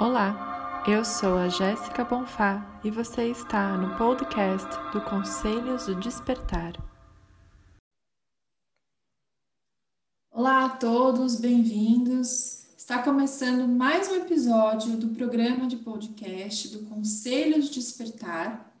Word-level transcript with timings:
Olá, 0.00 0.82
eu 0.88 1.04
sou 1.04 1.36
a 1.36 1.50
Jéssica 1.50 2.02
Bonfá 2.02 2.80
e 2.82 2.90
você 2.90 3.26
está 3.26 3.76
no 3.76 3.98
podcast 3.98 4.66
do 4.94 5.00
Conselhos 5.02 5.84
do 5.84 5.94
Despertar. 5.96 6.72
Olá 10.30 10.64
a 10.64 10.68
todos, 10.70 11.38
bem-vindos. 11.38 12.64
Está 12.78 13.02
começando 13.02 13.68
mais 13.68 14.08
um 14.08 14.14
episódio 14.14 14.96
do 14.96 15.08
programa 15.10 15.66
de 15.66 15.76
podcast 15.76 16.68
do 16.68 16.86
Conselhos 16.86 17.68
do 17.68 17.74
Despertar. 17.74 18.72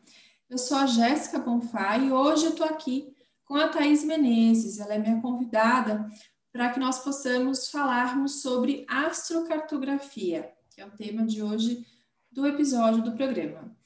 Eu 0.48 0.56
sou 0.56 0.78
a 0.78 0.86
Jéssica 0.86 1.38
Bonfá 1.38 1.98
e 1.98 2.10
hoje 2.10 2.46
eu 2.46 2.52
estou 2.52 2.66
aqui 2.66 3.14
com 3.44 3.56
a 3.56 3.68
Thaís 3.68 4.02
Menezes. 4.04 4.78
Ela 4.78 4.94
é 4.94 4.98
minha 4.98 5.20
convidada 5.20 6.10
para 6.50 6.70
que 6.70 6.80
nós 6.80 7.00
possamos 7.00 7.68
falarmos 7.68 8.40
sobre 8.40 8.86
astrocartografia 8.88 10.50
é 10.80 10.86
o 10.86 10.90
tema 10.90 11.26
de 11.26 11.42
hoje 11.42 11.86
do 12.32 12.46
episódio 12.46 13.02
do 13.02 13.12
programa. 13.12 13.76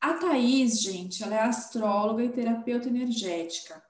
A 0.00 0.14
Thaís, 0.14 0.80
gente, 0.80 1.22
ela 1.22 1.36
é 1.36 1.42
astróloga 1.42 2.24
e 2.24 2.28
terapeuta 2.28 2.88
energética. 2.88 3.80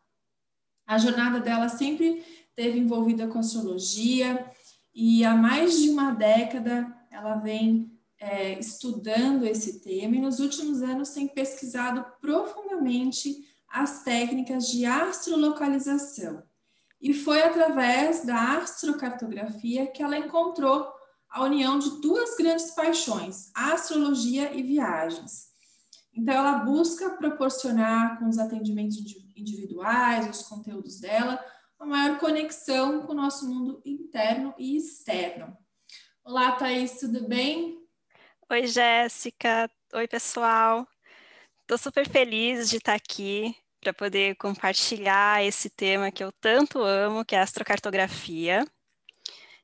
A 0.87 0.98
jornada 0.98 1.41
dela 1.41 1.70
sempre 1.70 2.23
esteve 2.51 2.78
envolvida 2.78 3.27
com 3.28 3.38
astrologia 3.38 4.46
e 4.95 5.24
há 5.24 5.34
mais 5.34 5.80
de 5.80 5.88
uma 5.88 6.12
década 6.12 6.87
ela 7.10 7.37
vem 7.37 7.98
é, 8.18 8.59
estudando 8.59 9.46
esse 9.46 9.80
tema 9.80 10.16
e 10.16 10.20
nos 10.20 10.38
últimos 10.38 10.82
anos 10.82 11.10
tem 11.10 11.29
pesquisado 11.29 12.04
profundamente 12.20 13.37
as 13.70 14.02
técnicas 14.02 14.68
de 14.68 14.84
astrolocalização. 14.84 16.42
E 17.01 17.15
foi 17.15 17.40
através 17.42 18.23
da 18.27 18.59
astrocartografia 18.59 19.87
que 19.87 20.02
ela 20.02 20.18
encontrou 20.18 20.99
a 21.30 21.45
união 21.45 21.79
de 21.79 22.01
duas 22.01 22.37
grandes 22.37 22.73
paixões, 22.73 23.51
astrologia 23.55 24.52
e 24.52 24.62
viagens. 24.62 25.51
Então, 26.12 26.35
ela 26.35 26.59
busca 26.59 27.10
proporcionar 27.10 28.18
com 28.18 28.29
os 28.29 28.38
atendimentos 28.38 28.96
individuais, 29.37 30.29
os 30.29 30.43
conteúdos 30.43 30.99
dela, 30.99 31.43
uma 31.79 31.96
maior 31.96 32.19
conexão 32.19 33.07
com 33.07 33.13
o 33.13 33.16
nosso 33.16 33.49
mundo 33.49 33.80
interno 33.87 34.52
e 34.59 34.77
externo. 34.77 35.57
Olá, 36.24 36.52
Thaís, 36.52 36.99
tudo 36.99 37.27
bem? 37.27 37.79
Oi, 38.51 38.66
Jéssica. 38.66 39.71
Oi, 39.95 40.09
pessoal. 40.09 40.87
Estou 41.63 41.79
super 41.79 42.09
feliz 42.09 42.69
de 42.69 42.79
estar 42.79 42.95
aqui 42.95 43.57
para 43.80 43.95
poder 43.95 44.35
compartilhar 44.35 45.45
esse 45.45 45.71
tema 45.71 46.10
que 46.10 46.23
eu 46.23 46.32
tanto 46.32 46.82
amo, 46.82 47.24
que 47.24 47.35
é 47.35 47.38
a 47.38 47.43
astrocartografia. 47.43 48.66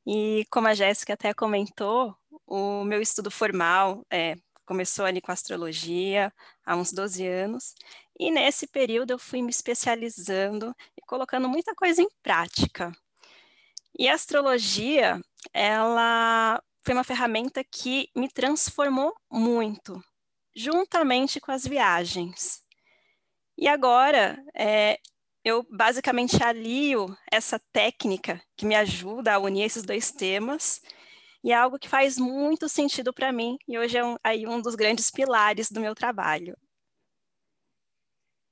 E 0.06 0.46
como 0.50 0.68
a 0.68 0.74
Jéssica 0.74 1.14
até 1.14 1.34
comentou, 1.34 2.16
o 2.46 2.84
meu 2.84 3.02
estudo 3.02 3.30
formal 3.30 4.06
é, 4.10 4.36
começou 4.64 5.04
ali 5.04 5.20
com 5.20 5.32
astrologia 5.32 6.32
há 6.64 6.76
uns 6.76 6.92
12 6.92 7.26
anos, 7.26 7.74
e 8.18 8.30
nesse 8.30 8.66
período 8.66 9.12
eu 9.12 9.18
fui 9.18 9.42
me 9.42 9.50
especializando 9.50 10.74
e 10.96 11.02
colocando 11.02 11.48
muita 11.48 11.74
coisa 11.74 12.02
em 12.02 12.08
prática. 12.22 12.92
E 13.98 14.08
a 14.08 14.14
astrologia, 14.14 15.20
ela 15.52 16.62
foi 16.82 16.94
uma 16.94 17.04
ferramenta 17.04 17.64
que 17.64 18.08
me 18.14 18.28
transformou 18.28 19.14
muito, 19.30 20.00
juntamente 20.54 21.40
com 21.40 21.50
as 21.50 21.66
viagens. 21.66 22.62
E 23.58 23.66
agora, 23.66 24.38
é, 24.54 24.98
eu 25.46 25.64
basicamente 25.70 26.42
alio 26.42 27.16
essa 27.30 27.56
técnica 27.72 28.42
que 28.56 28.66
me 28.66 28.74
ajuda 28.74 29.32
a 29.32 29.38
unir 29.38 29.62
esses 29.62 29.84
dois 29.84 30.10
temas 30.10 30.82
e 31.44 31.52
é 31.52 31.54
algo 31.54 31.78
que 31.78 31.88
faz 31.88 32.18
muito 32.18 32.68
sentido 32.68 33.14
para 33.14 33.30
mim 33.30 33.56
e 33.68 33.78
hoje 33.78 33.96
é 33.96 34.04
um, 34.04 34.16
aí 34.24 34.44
um 34.44 34.60
dos 34.60 34.74
grandes 34.74 35.08
pilares 35.08 35.70
do 35.70 35.80
meu 35.80 35.94
trabalho. 35.94 36.58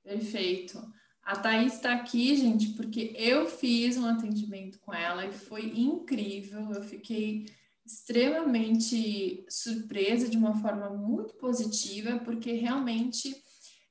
Perfeito. 0.05 0.81
A 1.21 1.35
Thaís 1.37 1.73
está 1.73 1.95
aqui, 1.95 2.33
gente, 2.37 2.69
porque 2.69 3.13
eu 3.17 3.45
fiz 3.45 3.97
um 3.97 4.05
atendimento 4.05 4.79
com 4.79 4.93
ela 4.93 5.25
e 5.25 5.33
foi 5.33 5.77
incrível. 5.77 6.71
Eu 6.71 6.81
fiquei 6.81 7.45
extremamente 7.85 9.45
surpresa 9.49 10.29
de 10.29 10.37
uma 10.37 10.55
forma 10.61 10.91
muito 10.91 11.33
positiva, 11.33 12.19
porque 12.19 12.53
realmente 12.53 13.35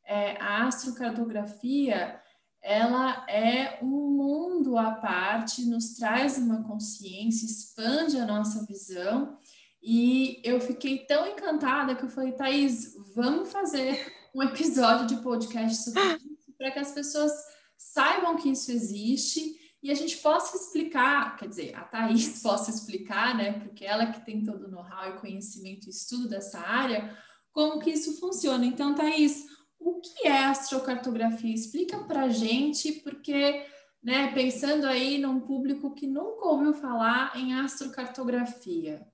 é, 0.07 0.41
a 0.41 0.67
astrocartografia 0.67 2.24
ela 2.65 3.27
é 3.29 3.79
um 3.83 4.11
mundo 4.11 4.79
à 4.79 4.93
parte, 4.93 5.67
nos 5.67 5.93
traz 5.97 6.39
uma 6.39 6.65
consciência, 6.65 7.45
expande 7.45 8.17
a 8.17 8.25
nossa 8.25 8.65
visão. 8.65 9.37
E 9.83 10.41
eu 10.43 10.59
fiquei 10.59 11.05
tão 11.05 11.27
encantada 11.27 11.95
que 11.95 12.05
eu 12.05 12.09
falei, 12.09 12.33
Thaís, 12.33 12.95
vamos 13.15 13.53
fazer 13.53 14.11
um 14.35 14.43
episódio 14.43 15.07
de 15.07 15.23
podcast 15.23 15.85
sobre 15.85 16.01
isso, 16.17 16.55
para 16.57 16.71
que 16.71 16.79
as 16.79 16.93
pessoas 16.93 17.31
saibam 17.77 18.37
que 18.37 18.49
isso 18.49 18.73
existe 18.73 19.61
e 19.83 19.91
a 19.91 19.95
gente 19.95 20.17
possa 20.17 20.57
explicar, 20.57 21.37
quer 21.37 21.49
dizer, 21.49 21.77
a 21.77 21.83
Thaís 21.83 22.41
possa 22.43 22.71
explicar, 22.71 23.37
né, 23.37 23.61
porque 23.61 23.85
ela 23.85 24.07
que 24.07 24.25
tem 24.25 24.43
todo 24.43 24.65
o 24.65 24.71
know-how 24.71 25.11
e 25.11 25.21
conhecimento 25.21 25.87
e 25.87 25.91
estudo 25.91 26.31
dessa 26.31 26.61
área, 26.61 27.15
como 27.53 27.79
que 27.79 27.91
isso 27.91 28.19
funciona. 28.19 28.65
Então, 28.65 28.95
Thaís, 28.95 29.45
o 29.85 30.01
que 30.01 30.27
é 30.27 30.45
astrocartografia? 30.45 31.55
Explica 31.55 31.99
para 32.05 32.31
gente, 32.31 32.91
porque, 32.91 33.67
né, 34.03 34.33
pensando 34.33 34.87
aí 34.87 35.19
num 35.19 35.41
público 35.41 35.95
que 35.95 36.07
nunca 36.07 36.47
ouviu 36.47 36.73
falar 36.73 37.37
em 37.37 37.55
astrocartografia. 37.61 39.07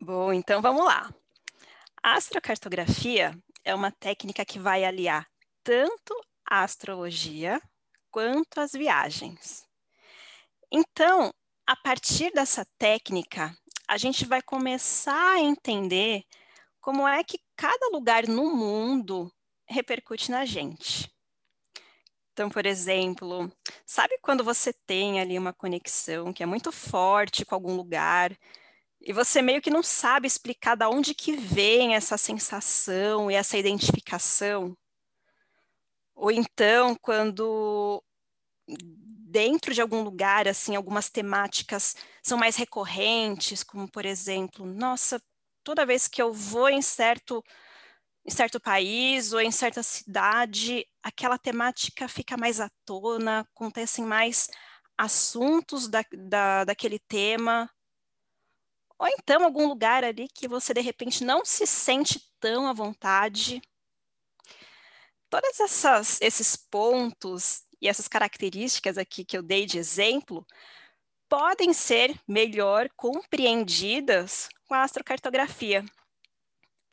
Bom, 0.00 0.32
então 0.32 0.62
vamos 0.62 0.84
lá. 0.84 1.14
Astrocartografia 2.02 3.38
é 3.62 3.74
uma 3.74 3.92
técnica 3.92 4.46
que 4.46 4.58
vai 4.58 4.82
aliar 4.82 5.28
tanto 5.62 6.14
a 6.48 6.64
astrologia 6.64 7.60
quanto 8.10 8.60
as 8.60 8.72
viagens. 8.72 9.64
Então, 10.72 11.32
a 11.66 11.76
partir 11.76 12.32
dessa 12.32 12.66
técnica, 12.78 13.54
a 13.86 13.98
gente 13.98 14.24
vai 14.24 14.40
começar 14.40 15.34
a 15.34 15.40
entender 15.40 16.24
como 16.82 17.06
é 17.06 17.22
que 17.22 17.38
cada 17.56 17.88
lugar 17.92 18.26
no 18.26 18.54
mundo 18.54 19.32
repercute 19.64 20.30
na 20.30 20.44
gente. 20.44 21.10
Então, 22.32 22.50
por 22.50 22.66
exemplo, 22.66 23.50
sabe 23.86 24.18
quando 24.20 24.42
você 24.42 24.72
tem 24.72 25.20
ali 25.20 25.38
uma 25.38 25.52
conexão 25.52 26.32
que 26.32 26.42
é 26.42 26.46
muito 26.46 26.72
forte 26.72 27.44
com 27.44 27.54
algum 27.54 27.76
lugar 27.76 28.36
e 29.00 29.12
você 29.12 29.40
meio 29.40 29.62
que 29.62 29.70
não 29.70 29.82
sabe 29.82 30.26
explicar 30.26 30.76
de 30.76 30.84
onde 30.86 31.14
que 31.14 31.32
vem 31.36 31.94
essa 31.94 32.18
sensação 32.18 33.30
e 33.30 33.34
essa 33.34 33.56
identificação? 33.56 34.76
Ou 36.14 36.30
então, 36.30 36.96
quando 37.00 38.02
dentro 38.66 39.72
de 39.72 39.80
algum 39.80 40.02
lugar, 40.02 40.48
assim, 40.48 40.74
algumas 40.74 41.10
temáticas 41.10 41.94
são 42.22 42.36
mais 42.38 42.56
recorrentes, 42.56 43.62
como 43.62 43.88
por 43.90 44.04
exemplo, 44.04 44.66
nossa, 44.66 45.20
toda 45.62 45.86
vez 45.86 46.08
que 46.08 46.20
eu 46.20 46.32
vou 46.32 46.68
em 46.68 46.82
certo, 46.82 47.42
em 48.24 48.30
certo 48.30 48.60
país 48.60 49.32
ou 49.32 49.40
em 49.40 49.50
certa 49.50 49.82
cidade, 49.82 50.86
aquela 51.02 51.38
temática 51.38 52.08
fica 52.08 52.36
mais 52.36 52.60
à 52.60 52.70
tona, 52.84 53.40
acontecem 53.40 54.04
mais 54.04 54.48
assuntos 54.96 55.88
da, 55.88 56.04
da, 56.12 56.64
daquele 56.64 56.98
tema. 56.98 57.70
Ou 58.98 59.08
então 59.08 59.44
algum 59.44 59.66
lugar 59.66 60.04
ali 60.04 60.28
que 60.28 60.46
você 60.46 60.72
de 60.72 60.80
repente 60.80 61.24
não 61.24 61.44
se 61.44 61.66
sente 61.66 62.20
tão 62.38 62.68
à 62.68 62.72
vontade. 62.72 63.60
Todos 65.28 65.58
esses 66.20 66.56
pontos 66.56 67.64
e 67.80 67.88
essas 67.88 68.06
características 68.06 68.96
aqui 68.98 69.24
que 69.24 69.36
eu 69.36 69.42
dei 69.42 69.66
de 69.66 69.78
exemplo 69.78 70.46
podem 71.28 71.72
ser 71.72 72.14
melhor 72.28 72.88
compreendidas 72.94 74.48
com 74.72 74.76
a 74.76 74.84
astrocartografia, 74.84 75.84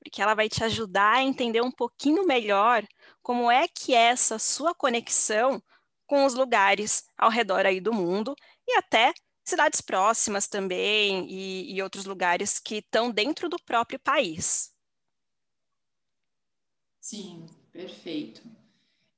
porque 0.03 0.21
ela 0.21 0.33
vai 0.33 0.49
te 0.49 0.63
ajudar 0.65 1.15
a 1.15 1.23
entender 1.23 1.61
um 1.61 1.71
pouquinho 1.71 2.25
melhor 2.25 2.85
como 3.21 3.49
é 3.49 3.67
que 3.69 3.93
é 3.93 4.07
essa 4.09 4.37
sua 4.37 4.75
conexão 4.75 5.63
com 6.05 6.25
os 6.25 6.33
lugares 6.33 7.05
ao 7.17 7.29
redor 7.29 7.65
aí 7.65 7.79
do 7.79 7.93
mundo 7.93 8.35
e 8.67 8.73
até 8.77 9.13
cidades 9.45 9.79
próximas 9.79 10.45
também 10.47 11.25
e, 11.31 11.73
e 11.73 11.81
outros 11.81 12.03
lugares 12.05 12.59
que 12.59 12.75
estão 12.75 13.11
dentro 13.11 13.47
do 13.47 13.57
próprio 13.63 13.99
país. 13.99 14.73
Sim, 17.01 17.45
perfeito. 17.71 18.41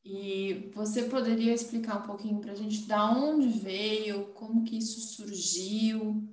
E 0.04 0.72
você 0.74 1.04
poderia 1.04 1.54
explicar 1.54 1.98
um 2.00 2.08
pouquinho 2.08 2.42
para 2.42 2.54
a 2.54 2.56
gente 2.56 2.84
da 2.88 3.12
onde 3.12 3.50
veio, 3.50 4.34
como 4.34 4.64
que 4.64 4.78
isso 4.78 5.00
surgiu? 5.02 6.28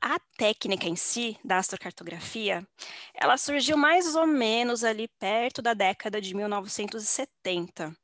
A 0.00 0.18
técnica 0.36 0.86
em 0.86 0.96
si 0.96 1.38
da 1.44 1.58
astrocartografia, 1.58 2.66
ela 3.14 3.36
surgiu 3.36 3.76
mais 3.76 4.14
ou 4.14 4.26
menos 4.26 4.84
ali 4.84 5.08
perto 5.18 5.60
da 5.60 5.74
década 5.74 6.20
de 6.20 6.34
1970, 6.34 7.94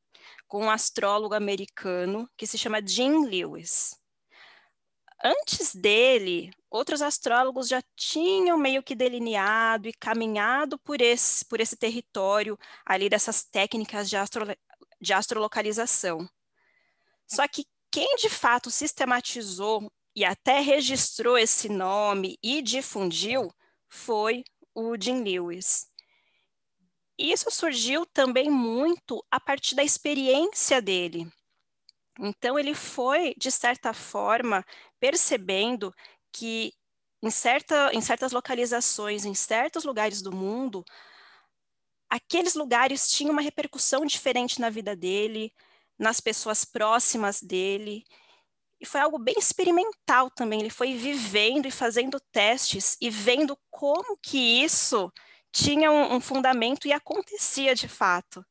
com 0.47 0.65
um 0.65 0.71
astrólogo 0.71 1.35
americano 1.35 2.29
que 2.37 2.47
se 2.47 2.59
chama 2.59 2.85
Jim 2.87 3.25
Lewis. 3.27 3.97
Antes 5.23 5.75
dele, 5.75 6.51
outros 6.71 7.03
astrólogos 7.03 7.69
já 7.69 7.83
tinham 7.97 8.57
meio 8.57 8.83
que 8.83 8.95
delineado 8.95 9.89
e 9.89 9.93
caminhado 9.93 10.79
por 10.79 11.01
esse, 11.01 11.45
por 11.45 11.61
esse 11.61 11.77
território 11.77 12.57
ali 12.87 13.09
dessas 13.09 13.43
técnicas 13.43 14.09
de, 14.09 14.17
astro, 14.17 14.47
de 15.01 15.13
astrolocalização. 15.13 16.29
Só 17.27 17.49
que 17.49 17.67
quem 17.91 18.17
de 18.17 18.29
fato 18.29 18.71
sistematizou 18.71 19.91
e 20.19 20.25
até 20.25 20.59
registrou 20.59 21.39
esse 21.39 21.69
nome 21.69 22.37
e 22.43 22.61
difundiu 22.61 23.53
foi 23.89 24.43
o 24.75 24.97
Jim 25.01 25.23
Lewis. 25.23 25.87
Isso 27.17 27.49
surgiu 27.53 28.05
também 28.05 28.51
muito 28.51 29.25
a 29.31 29.39
partir 29.39 29.77
da 29.77 29.85
experiência 29.85 30.83
dele. 30.83 31.31
Então, 32.19 32.59
ele 32.59 32.75
foi, 32.75 33.33
de 33.39 33.49
certa 33.53 33.95
forma, 33.95 34.65
percebendo 34.99 35.95
que 36.33 36.73
em, 37.23 37.31
certa, 37.31 37.93
em 37.95 38.01
certas 38.01 38.33
localizações, 38.33 39.25
em 39.25 39.35
certos 39.37 39.85
lugares 39.85 40.21
do 40.21 40.35
mundo, 40.35 40.85
aqueles 42.11 42.57
lugares 42.57 43.09
tinham 43.09 43.35
uma 43.35 43.43
repercussão 43.43 44.05
diferente 44.05 44.61
na 44.61 44.69
vida 44.69 44.97
dele, 44.97 45.55
nas 45.97 46.21
pessoas 46.21 46.65
próximas 46.65 47.41
dele. 47.41 48.03
E 48.81 48.87
foi 48.87 49.01
algo 49.01 49.19
bem 49.19 49.35
experimental 49.37 50.31
também. 50.31 50.61
Ele 50.61 50.71
foi 50.71 50.95
vivendo 50.95 51.67
e 51.67 51.71
fazendo 51.71 52.21
testes 52.33 52.97
e 53.01 53.11
vendo 53.11 53.59
como 53.71 54.17
que 54.23 54.63
isso 54.63 55.13
tinha 55.51 55.91
um, 55.91 56.15
um 56.17 56.21
fundamento 56.21 56.87
e 56.87 56.93
acontecia 56.93 57.75
de 57.75 57.89
fato. 57.89 58.45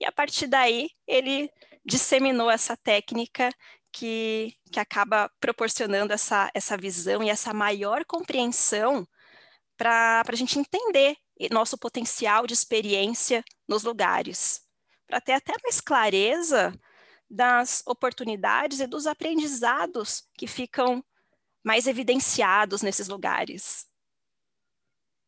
E 0.00 0.06
a 0.06 0.12
partir 0.12 0.46
daí, 0.46 0.88
ele 1.06 1.50
disseminou 1.84 2.50
essa 2.50 2.76
técnica 2.76 3.50
que, 3.92 4.56
que 4.72 4.80
acaba 4.80 5.30
proporcionando 5.38 6.12
essa, 6.12 6.50
essa 6.54 6.76
visão 6.76 7.22
e 7.22 7.28
essa 7.28 7.52
maior 7.52 8.04
compreensão 8.04 9.06
para 9.76 10.22
a 10.26 10.36
gente 10.36 10.58
entender 10.58 11.16
nosso 11.50 11.76
potencial 11.76 12.46
de 12.46 12.54
experiência 12.54 13.44
nos 13.68 13.82
lugares, 13.82 14.62
para 15.06 15.20
ter 15.20 15.32
até 15.32 15.52
mais 15.62 15.80
clareza 15.80 16.72
das 17.34 17.82
oportunidades 17.86 18.80
e 18.80 18.86
dos 18.86 19.06
aprendizados 19.06 20.24
que 20.34 20.46
ficam 20.46 21.04
mais 21.64 21.86
evidenciados 21.86 22.82
nesses 22.82 23.08
lugares. 23.08 23.86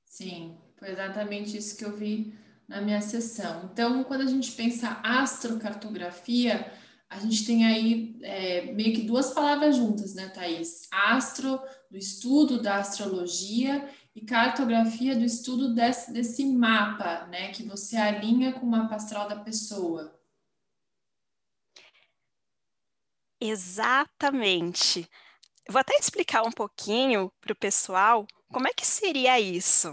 Sim, 0.04 0.56
foi 0.78 0.90
exatamente 0.90 1.56
isso 1.56 1.76
que 1.76 1.84
eu 1.84 1.96
vi 1.96 2.38
na 2.68 2.80
minha 2.80 3.00
sessão. 3.00 3.70
Então, 3.72 4.04
quando 4.04 4.22
a 4.22 4.26
gente 4.26 4.52
pensa 4.52 5.00
astrocartografia, 5.02 6.72
a 7.08 7.18
gente 7.18 7.44
tem 7.46 7.64
aí 7.64 8.18
é, 8.22 8.72
meio 8.72 8.94
que 8.94 9.02
duas 9.02 9.32
palavras 9.32 9.76
juntas, 9.76 10.14
né, 10.14 10.28
Thaís? 10.28 10.88
Astro, 10.90 11.60
do 11.90 11.96
estudo 11.96 12.60
da 12.60 12.76
astrologia, 12.76 13.88
e 14.16 14.22
cartografia 14.22 15.14
do 15.14 15.24
estudo 15.24 15.74
desse, 15.74 16.10
desse 16.10 16.46
mapa, 16.46 17.26
né, 17.26 17.48
que 17.48 17.62
você 17.62 17.98
alinha 17.98 18.54
com 18.54 18.64
o 18.64 18.70
mapa 18.70 18.94
astral 18.94 19.28
da 19.28 19.36
pessoa. 19.36 20.15
Exatamente. 23.40 25.08
Eu 25.66 25.72
vou 25.72 25.80
até 25.80 25.96
explicar 25.96 26.42
um 26.42 26.52
pouquinho 26.52 27.32
para 27.40 27.52
o 27.52 27.56
pessoal 27.56 28.26
como 28.48 28.68
é 28.68 28.72
que 28.72 28.86
seria 28.86 29.38
isso 29.40 29.92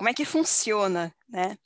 como 0.00 0.08
é 0.08 0.14
que 0.14 0.24
funciona, 0.24 1.14
né? 1.28 1.58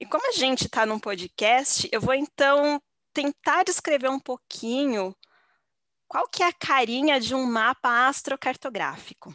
E 0.00 0.06
como 0.06 0.24
a 0.28 0.30
gente 0.30 0.66
está 0.66 0.86
num 0.86 1.00
podcast, 1.00 1.88
eu 1.90 2.00
vou 2.00 2.14
então 2.14 2.80
tentar 3.12 3.64
descrever 3.64 4.08
um 4.08 4.20
pouquinho 4.20 5.12
qual 6.06 6.28
que 6.28 6.40
é 6.40 6.46
a 6.46 6.52
carinha 6.52 7.18
de 7.18 7.34
um 7.34 7.44
mapa 7.44 8.06
astrocartográfico. 8.06 9.34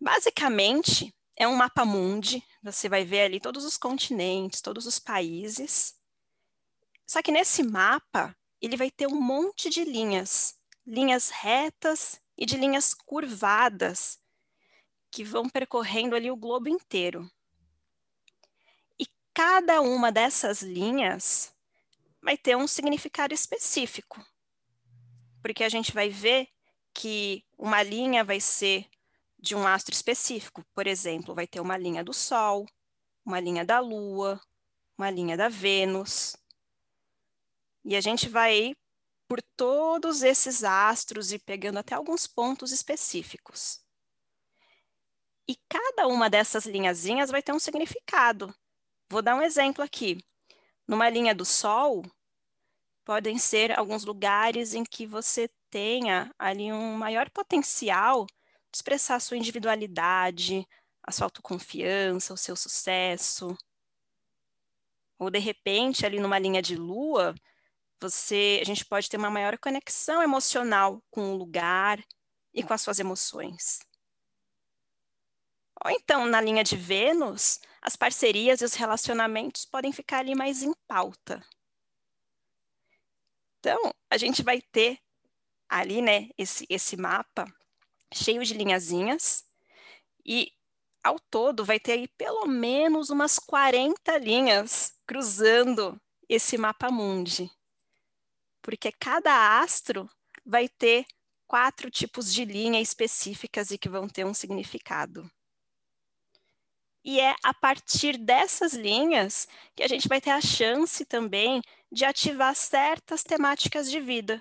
Basicamente, 0.00 1.12
é 1.36 1.48
um 1.48 1.56
mapa 1.56 1.84
mundi, 1.84 2.40
você 2.62 2.88
vai 2.88 3.04
ver 3.04 3.22
ali 3.22 3.40
todos 3.40 3.64
os 3.64 3.76
continentes, 3.76 4.60
todos 4.60 4.86
os 4.86 5.00
países. 5.00 5.96
Só 7.04 7.20
que 7.20 7.32
nesse 7.32 7.64
mapa, 7.64 8.32
ele 8.60 8.76
vai 8.76 8.90
ter 8.90 9.06
um 9.06 9.20
monte 9.20 9.70
de 9.70 9.84
linhas, 9.84 10.58
linhas 10.86 11.30
retas 11.30 12.20
e 12.36 12.44
de 12.44 12.56
linhas 12.56 12.94
curvadas, 12.94 14.18
que 15.10 15.24
vão 15.24 15.48
percorrendo 15.48 16.14
ali 16.14 16.30
o 16.30 16.36
globo 16.36 16.68
inteiro. 16.68 17.30
E 18.98 19.06
cada 19.34 19.80
uma 19.80 20.12
dessas 20.12 20.62
linhas 20.62 21.54
vai 22.22 22.36
ter 22.36 22.56
um 22.56 22.66
significado 22.66 23.34
específico. 23.34 24.24
Porque 25.42 25.64
a 25.64 25.68
gente 25.68 25.92
vai 25.92 26.10
ver 26.10 26.48
que 26.92 27.44
uma 27.58 27.82
linha 27.82 28.22
vai 28.22 28.40
ser 28.40 28.86
de 29.38 29.54
um 29.54 29.66
astro 29.66 29.94
específico. 29.94 30.64
Por 30.74 30.86
exemplo, 30.86 31.34
vai 31.34 31.46
ter 31.46 31.60
uma 31.60 31.76
linha 31.76 32.04
do 32.04 32.12
Sol, 32.12 32.66
uma 33.24 33.40
linha 33.40 33.64
da 33.64 33.80
Lua, 33.80 34.40
uma 34.96 35.10
linha 35.10 35.36
da 35.36 35.48
Vênus. 35.48 36.36
E 37.84 37.96
a 37.96 38.00
gente 38.00 38.28
vai 38.28 38.74
por 39.28 39.40
todos 39.56 40.22
esses 40.22 40.64
astros 40.64 41.32
e 41.32 41.38
pegando 41.38 41.78
até 41.78 41.94
alguns 41.94 42.26
pontos 42.26 42.72
específicos. 42.72 43.80
E 45.46 45.56
cada 45.68 46.06
uma 46.08 46.28
dessas 46.28 46.66
linhazinhas 46.66 47.30
vai 47.30 47.42
ter 47.42 47.52
um 47.52 47.58
significado. 47.58 48.54
Vou 49.08 49.22
dar 49.22 49.34
um 49.34 49.42
exemplo 49.42 49.82
aqui. 49.82 50.18
Numa 50.86 51.08
linha 51.08 51.34
do 51.34 51.44
Sol, 51.44 52.02
podem 53.04 53.38
ser 53.38 53.76
alguns 53.78 54.04
lugares 54.04 54.74
em 54.74 54.84
que 54.84 55.06
você 55.06 55.48
tenha 55.70 56.32
ali 56.38 56.72
um 56.72 56.94
maior 56.94 57.30
potencial 57.30 58.26
de 58.26 58.76
expressar 58.76 59.16
a 59.16 59.20
sua 59.20 59.36
individualidade, 59.36 60.66
a 61.02 61.12
sua 61.12 61.26
autoconfiança, 61.26 62.34
o 62.34 62.36
seu 62.36 62.54
sucesso. 62.54 63.56
Ou 65.18 65.30
de 65.30 65.38
repente, 65.38 66.06
ali 66.06 66.18
numa 66.18 66.38
linha 66.38 66.62
de 66.62 66.76
lua, 66.76 67.34
você, 68.00 68.58
a 68.60 68.64
gente 68.64 68.84
pode 68.84 69.08
ter 69.08 69.16
uma 69.16 69.30
maior 69.30 69.58
conexão 69.58 70.22
emocional 70.22 71.02
com 71.10 71.32
o 71.32 71.36
lugar 71.36 72.02
e 72.54 72.62
com 72.62 72.72
as 72.72 72.82
suas 72.82 72.98
emoções. 72.98 73.80
Ou 75.84 75.90
então, 75.90 76.26
na 76.26 76.40
linha 76.40 76.62
de 76.62 76.76
Vênus, 76.76 77.60
as 77.80 77.96
parcerias 77.96 78.60
e 78.60 78.64
os 78.64 78.74
relacionamentos 78.74 79.64
podem 79.64 79.92
ficar 79.92 80.18
ali 80.18 80.34
mais 80.34 80.62
em 80.62 80.74
pauta. 80.86 81.42
Então, 83.58 83.92
a 84.10 84.16
gente 84.16 84.42
vai 84.42 84.60
ter 84.60 84.98
ali, 85.68 86.02
né, 86.02 86.28
esse, 86.36 86.66
esse 86.68 86.96
mapa 86.96 87.44
cheio 88.12 88.44
de 88.44 88.54
linhazinhas 88.54 89.44
e 90.24 90.52
ao 91.02 91.18
todo 91.18 91.64
vai 91.64 91.80
ter 91.80 91.92
aí 91.92 92.08
pelo 92.08 92.46
menos 92.46 93.08
umas 93.08 93.38
40 93.38 94.18
linhas 94.18 94.94
cruzando 95.06 96.00
esse 96.28 96.58
mapa 96.58 96.90
mundi. 96.90 97.50
Porque 98.62 98.92
cada 98.92 99.60
astro 99.60 100.08
vai 100.44 100.68
ter 100.68 101.06
quatro 101.46 101.90
tipos 101.90 102.32
de 102.32 102.44
linha 102.44 102.80
específicas 102.80 103.70
e 103.70 103.78
que 103.78 103.88
vão 103.88 104.08
ter 104.08 104.24
um 104.24 104.34
significado. 104.34 105.30
E 107.04 107.18
é 107.20 107.34
a 107.42 107.54
partir 107.54 108.18
dessas 108.18 108.74
linhas 108.74 109.48
que 109.74 109.82
a 109.82 109.88
gente 109.88 110.08
vai 110.08 110.20
ter 110.20 110.30
a 110.30 110.40
chance 110.40 111.04
também 111.04 111.62
de 111.90 112.04
ativar 112.04 112.54
certas 112.54 113.22
temáticas 113.22 113.90
de 113.90 113.98
vida, 114.00 114.40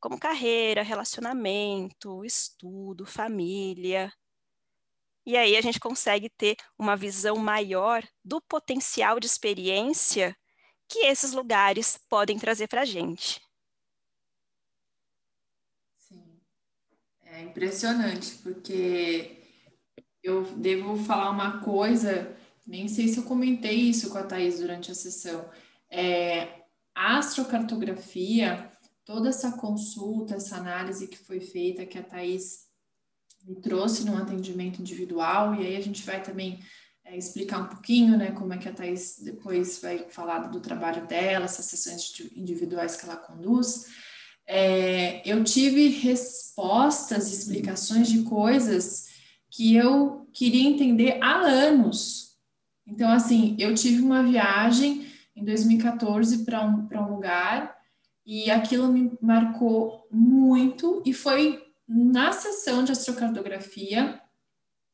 como 0.00 0.18
carreira, 0.18 0.82
relacionamento, 0.82 2.24
estudo, 2.24 3.06
família. 3.06 4.12
E 5.24 5.36
aí 5.36 5.56
a 5.56 5.60
gente 5.60 5.78
consegue 5.78 6.28
ter 6.30 6.56
uma 6.78 6.96
visão 6.96 7.36
maior 7.36 8.02
do 8.24 8.40
potencial 8.40 9.20
de 9.20 9.26
experiência 9.26 10.36
que 10.88 11.00
esses 11.06 11.32
lugares 11.32 11.98
podem 12.08 12.38
trazer 12.38 12.66
para 12.68 12.80
a 12.82 12.84
gente. 12.84 13.40
Sim, 15.96 16.40
é 17.38 17.42
impressionante, 17.44 18.34
porque 18.42 19.42
eu 20.22 20.42
devo 20.56 20.96
falar 20.96 21.30
uma 21.30 21.60
coisa, 21.60 22.36
nem 22.66 22.88
sei 22.88 23.08
se 23.08 23.18
eu 23.18 23.22
comentei 23.22 23.76
isso 23.76 24.10
com 24.10 24.18
a 24.18 24.24
Thais 24.24 24.58
durante 24.58 24.90
a 24.90 24.94
sessão. 24.94 25.48
É, 25.88 26.64
a 26.94 27.18
astrocartografia, 27.18 28.70
toda 29.04 29.28
essa 29.28 29.52
consulta, 29.52 30.34
essa 30.34 30.56
análise 30.56 31.06
que 31.06 31.16
foi 31.16 31.40
feita, 31.40 31.86
que 31.86 31.96
a 31.96 32.02
Thais 32.02 32.66
me 33.44 33.54
trouxe 33.60 34.04
num 34.04 34.18
atendimento 34.18 34.80
individual, 34.80 35.54
e 35.54 35.64
aí 35.64 35.76
a 35.76 35.80
gente 35.80 36.04
vai 36.04 36.20
também 36.20 36.58
é, 37.04 37.16
explicar 37.16 37.60
um 37.60 37.68
pouquinho, 37.68 38.18
né, 38.18 38.32
como 38.32 38.52
é 38.52 38.58
que 38.58 38.68
a 38.68 38.74
Thais 38.74 39.20
depois 39.22 39.80
vai 39.80 40.10
falar 40.10 40.48
do 40.48 40.60
trabalho 40.60 41.06
dela, 41.06 41.44
essas 41.44 41.66
sessões 41.66 42.12
individuais 42.34 42.96
que 42.96 43.06
ela 43.06 43.16
conduz. 43.16 43.86
É, 44.50 45.20
eu 45.30 45.44
tive 45.44 45.88
respostas, 45.88 47.30
explicações 47.30 48.08
de 48.08 48.22
coisas 48.22 49.08
que 49.50 49.76
eu 49.76 50.26
queria 50.32 50.66
entender 50.66 51.18
há 51.22 51.36
anos. 51.36 52.38
Então, 52.86 53.10
assim, 53.12 53.54
eu 53.58 53.74
tive 53.74 54.00
uma 54.00 54.22
viagem 54.22 55.06
em 55.36 55.44
2014 55.44 56.46
para 56.46 56.64
um, 56.64 56.88
um 56.90 57.14
lugar 57.14 57.76
E 58.24 58.50
aquilo 58.50 58.90
me 58.90 59.12
marcou 59.20 60.06
muito 60.10 61.02
e 61.04 61.12
foi 61.12 61.62
na 61.86 62.32
sessão 62.32 62.84
de 62.84 62.92
astrocartografia, 62.92 64.20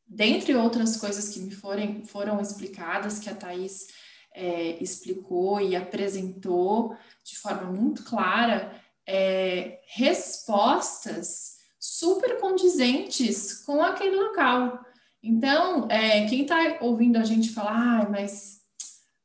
dentre 0.07 0.55
outras 0.55 0.97
coisas 0.97 1.29
que 1.29 1.41
me 1.41 1.51
forem, 1.53 2.05
foram 2.05 2.41
explicadas, 2.41 3.19
que 3.19 3.31
a 3.31 3.35
Thais 3.35 3.87
é, 4.33 4.83
explicou 4.83 5.61
e 5.61 5.75
apresentou 5.75 6.97
de 7.25 7.37
forma 7.37 7.73
muito 7.73 8.05
clara, 8.05 8.73
é, 9.07 9.81
respostas 9.87 11.55
super 11.79 12.41
condizentes 12.41 13.63
com 13.65 13.83
aquele 13.83 14.17
local. 14.17 14.85
Então, 15.23 15.89
é, 15.91 16.27
quem 16.27 16.43
está 16.43 16.79
ouvindo 16.81 17.17
a 17.17 17.25
gente 17.25 17.51
falar, 17.51 18.03
ah, 18.03 18.09
mas 18.11 18.61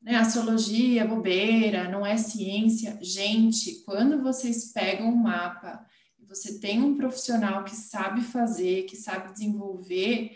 né, 0.01 0.15
astrologia 0.15 1.01
é 1.01 1.07
bobeira, 1.07 1.89
não 1.89 2.05
é 2.05 2.17
ciência. 2.17 2.97
Gente, 3.01 3.83
quando 3.83 4.21
vocês 4.21 4.71
pegam 4.71 5.09
um 5.09 5.15
mapa 5.15 5.85
e 6.17 6.25
você 6.25 6.59
tem 6.59 6.81
um 6.81 6.95
profissional 6.95 7.63
que 7.63 7.75
sabe 7.75 8.21
fazer, 8.21 8.83
que 8.83 8.95
sabe 8.95 9.33
desenvolver, 9.33 10.31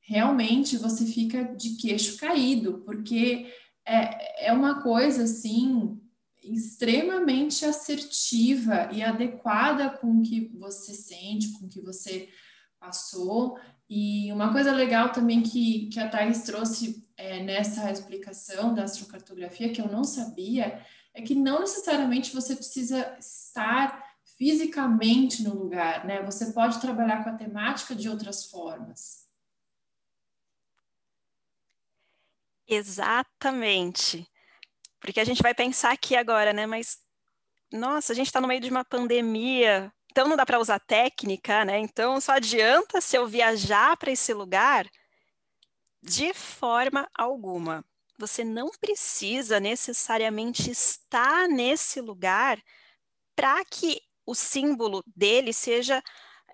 realmente 0.00 0.76
você 0.76 1.06
fica 1.06 1.44
de 1.56 1.76
queixo 1.76 2.16
caído, 2.18 2.82
porque 2.84 3.52
é, 3.86 4.48
é 4.48 4.52
uma 4.52 4.82
coisa 4.82 5.24
assim 5.24 6.00
extremamente 6.44 7.64
assertiva 7.64 8.90
e 8.92 9.02
adequada 9.02 9.90
com 9.90 10.18
o 10.18 10.22
que 10.22 10.50
você 10.58 10.92
sente, 10.92 11.52
com 11.52 11.66
o 11.66 11.68
que 11.68 11.80
você 11.80 12.28
passou. 12.78 13.58
E 13.88 14.32
uma 14.32 14.52
coisa 14.52 14.72
legal 14.72 15.10
também 15.10 15.42
que, 15.42 15.88
que 15.88 15.98
a 15.98 16.08
Thais 16.08 16.42
trouxe 16.42 17.06
é, 17.16 17.42
nessa 17.42 17.90
explicação 17.90 18.74
da 18.74 18.84
astrocartografia, 18.84 19.72
que 19.72 19.80
eu 19.80 19.88
não 19.88 20.04
sabia, 20.04 20.84
é 21.14 21.22
que 21.22 21.34
não 21.34 21.60
necessariamente 21.60 22.34
você 22.34 22.54
precisa 22.56 23.16
estar 23.18 24.04
fisicamente 24.36 25.42
no 25.42 25.54
lugar, 25.54 26.04
né? 26.04 26.22
Você 26.24 26.52
pode 26.52 26.80
trabalhar 26.80 27.22
com 27.22 27.30
a 27.30 27.36
temática 27.36 27.94
de 27.94 28.08
outras 28.08 28.46
formas. 28.46 29.24
Exatamente. 32.66 34.28
Porque 35.04 35.20
a 35.20 35.24
gente 35.24 35.42
vai 35.42 35.54
pensar 35.54 35.92
aqui 35.92 36.16
agora, 36.16 36.54
né? 36.54 36.64
Mas, 36.64 36.96
nossa, 37.70 38.12
a 38.12 38.16
gente 38.16 38.28
está 38.28 38.40
no 38.40 38.48
meio 38.48 38.60
de 38.62 38.70
uma 38.70 38.86
pandemia, 38.86 39.92
então 40.10 40.26
não 40.26 40.34
dá 40.34 40.46
para 40.46 40.58
usar 40.58 40.78
técnica, 40.80 41.62
né? 41.62 41.78
Então 41.78 42.18
só 42.22 42.32
adianta 42.32 43.02
se 43.02 43.14
eu 43.14 43.26
viajar 43.26 43.98
para 43.98 44.10
esse 44.10 44.32
lugar 44.32 44.88
de 46.02 46.32
forma 46.32 47.06
alguma. 47.14 47.84
Você 48.18 48.44
não 48.44 48.70
precisa 48.80 49.60
necessariamente 49.60 50.70
estar 50.70 51.48
nesse 51.48 52.00
lugar 52.00 52.58
para 53.36 53.62
que 53.66 54.00
o 54.24 54.34
símbolo 54.34 55.04
dele 55.14 55.52
seja 55.52 56.02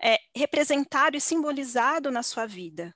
é, 0.03 0.17
representado 0.35 1.15
e 1.15 1.21
simbolizado 1.21 2.11
na 2.11 2.21
sua 2.21 2.45
vida. 2.45 2.93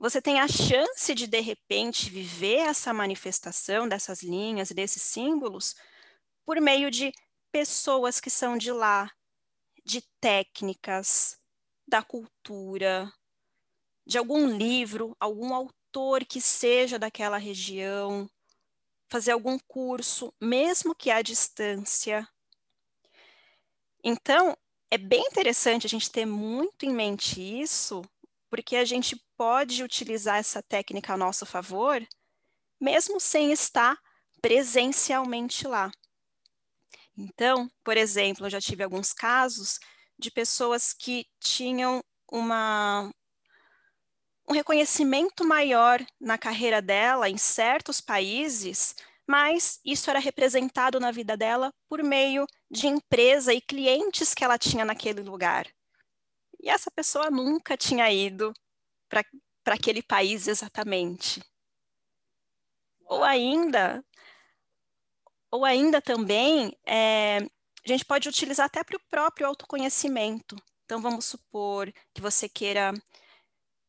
Você 0.00 0.22
tem 0.22 0.40
a 0.40 0.48
chance 0.48 1.14
de, 1.14 1.26
de 1.26 1.40
repente, 1.40 2.08
viver 2.08 2.60
essa 2.60 2.90
manifestação 2.90 3.86
dessas 3.86 4.22
linhas, 4.22 4.70
desses 4.70 5.02
símbolos, 5.02 5.76
por 6.46 6.58
meio 6.58 6.90
de 6.90 7.12
pessoas 7.52 8.18
que 8.18 8.30
são 8.30 8.56
de 8.56 8.72
lá, 8.72 9.12
de 9.84 10.00
técnicas, 10.18 11.38
da 11.86 12.02
cultura, 12.02 13.12
de 14.06 14.16
algum 14.16 14.46
livro, 14.48 15.14
algum 15.20 15.52
autor 15.52 16.24
que 16.24 16.40
seja 16.40 16.98
daquela 16.98 17.36
região, 17.36 18.26
fazer 19.10 19.32
algum 19.32 19.58
curso, 19.68 20.32
mesmo 20.40 20.94
que 20.94 21.10
à 21.10 21.20
distância. 21.20 22.26
Então, 24.02 24.56
é 24.90 24.96
bem 24.96 25.26
interessante 25.26 25.86
a 25.86 25.90
gente 25.90 26.10
ter 26.10 26.24
muito 26.24 26.86
em 26.86 26.90
mente 26.90 27.38
isso, 27.38 28.00
porque 28.50 28.76
a 28.76 28.84
gente 28.84 29.16
pode 29.36 29.82
utilizar 29.82 30.36
essa 30.36 30.62
técnica 30.62 31.14
a 31.14 31.16
nosso 31.16 31.46
favor, 31.46 32.04
mesmo 32.80 33.20
sem 33.20 33.52
estar 33.52 33.96
presencialmente 34.42 35.66
lá. 35.68 35.90
Então, 37.16 37.70
por 37.84 37.96
exemplo, 37.96 38.46
eu 38.46 38.50
já 38.50 38.60
tive 38.60 38.82
alguns 38.82 39.12
casos 39.12 39.78
de 40.18 40.30
pessoas 40.30 40.92
que 40.92 41.26
tinham 41.38 42.02
uma, 42.30 43.10
um 44.48 44.52
reconhecimento 44.52 45.46
maior 45.46 46.04
na 46.20 46.36
carreira 46.36 46.82
dela 46.82 47.28
em 47.28 47.38
certos 47.38 48.00
países, 48.00 48.94
mas 49.26 49.78
isso 49.84 50.10
era 50.10 50.18
representado 50.18 50.98
na 50.98 51.10
vida 51.10 51.36
dela 51.36 51.72
por 51.88 52.02
meio 52.02 52.46
de 52.70 52.86
empresa 52.86 53.54
e 53.54 53.60
clientes 53.60 54.34
que 54.34 54.42
ela 54.42 54.58
tinha 54.58 54.84
naquele 54.84 55.22
lugar. 55.22 55.66
E 56.62 56.68
essa 56.68 56.90
pessoa 56.90 57.30
nunca 57.30 57.76
tinha 57.76 58.10
ido 58.10 58.52
para 59.08 59.24
aquele 59.74 60.02
país 60.02 60.46
exatamente. 60.46 61.42
Ou 63.06 63.24
ainda, 63.24 64.04
ou 65.50 65.64
ainda 65.64 66.00
também, 66.00 66.76
é, 66.86 67.38
a 67.38 67.88
gente 67.88 68.04
pode 68.04 68.28
utilizar 68.28 68.66
até 68.66 68.84
para 68.84 68.96
o 68.96 69.06
próprio 69.08 69.46
autoconhecimento. 69.46 70.56
Então, 70.84 71.00
vamos 71.00 71.24
supor 71.24 71.92
que 72.12 72.20
você 72.20 72.48
queira 72.48 72.92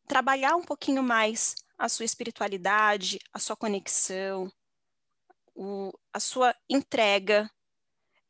trabalhar 0.07 0.55
um 0.55 0.63
pouquinho 0.63 1.03
mais 1.03 1.55
a 1.77 1.89
sua 1.89 2.05
espiritualidade, 2.05 3.19
a 3.33 3.39
sua 3.39 3.55
conexão, 3.55 4.51
o, 5.55 5.91
a 6.13 6.19
sua 6.19 6.55
entrega. 6.69 7.49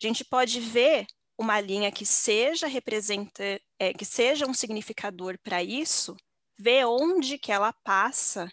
A 0.01 0.07
gente 0.07 0.25
pode 0.25 0.60
ver 0.60 1.05
uma 1.41 1.60
linha 1.60 1.91
que 1.91 2.05
seja 2.05 2.67
representa, 2.67 3.43
é, 3.79 3.93
que 3.93 4.05
seja 4.05 4.45
um 4.48 4.53
significador 4.53 5.38
para 5.43 5.63
isso, 5.63 6.15
ver 6.57 6.86
onde 6.86 7.38
que 7.38 7.51
ela 7.51 7.74
passa 7.74 8.51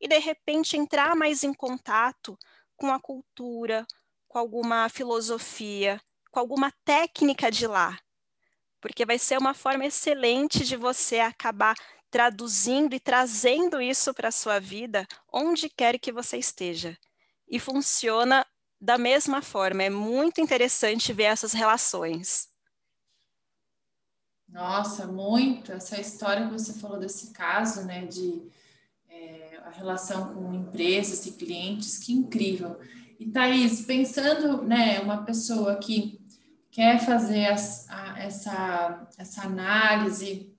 e 0.00 0.06
de 0.08 0.18
repente 0.18 0.76
entrar 0.76 1.16
mais 1.16 1.42
em 1.42 1.52
contato 1.52 2.38
com 2.76 2.92
a 2.92 3.00
cultura, 3.00 3.86
com 4.28 4.38
alguma 4.38 4.88
filosofia, 4.88 6.00
com 6.30 6.40
alguma 6.40 6.72
técnica 6.84 7.50
de 7.50 7.66
lá, 7.66 7.98
porque 8.80 9.04
vai 9.04 9.18
ser 9.18 9.38
uma 9.38 9.54
forma 9.54 9.84
excelente 9.84 10.64
de 10.64 10.76
você 10.76 11.18
acabar 11.18 11.76
traduzindo 12.10 12.94
e 12.94 13.00
trazendo 13.00 13.80
isso 13.80 14.12
para 14.12 14.28
a 14.28 14.32
sua 14.32 14.60
vida 14.60 15.06
onde 15.32 15.68
quer 15.68 15.98
que 15.98 16.12
você 16.12 16.36
esteja. 16.36 16.96
E 17.48 17.58
funciona 17.58 18.46
da 18.82 18.98
mesma 18.98 19.40
forma, 19.40 19.84
é 19.84 19.88
muito 19.88 20.40
interessante 20.40 21.12
ver 21.12 21.24
essas 21.24 21.52
relações. 21.52 22.48
Nossa, 24.48 25.06
muito. 25.06 25.70
Essa 25.70 26.00
história 26.00 26.46
que 26.46 26.52
você 26.52 26.72
falou 26.74 26.98
desse 26.98 27.32
caso, 27.32 27.84
né, 27.84 28.04
de 28.06 28.42
é, 29.08 29.60
a 29.64 29.70
relação 29.70 30.34
com 30.34 30.52
empresas 30.52 31.24
e 31.26 31.32
clientes, 31.32 31.96
que 31.98 32.12
incrível. 32.12 32.76
E 33.20 33.30
Thaís, 33.30 33.82
pensando, 33.82 34.62
né, 34.62 34.98
uma 34.98 35.24
pessoa 35.24 35.76
que 35.76 36.20
quer 36.68 36.98
fazer 36.98 37.46
as, 37.46 37.88
a, 37.88 38.18
essa, 38.18 39.08
essa 39.16 39.42
análise 39.42 40.52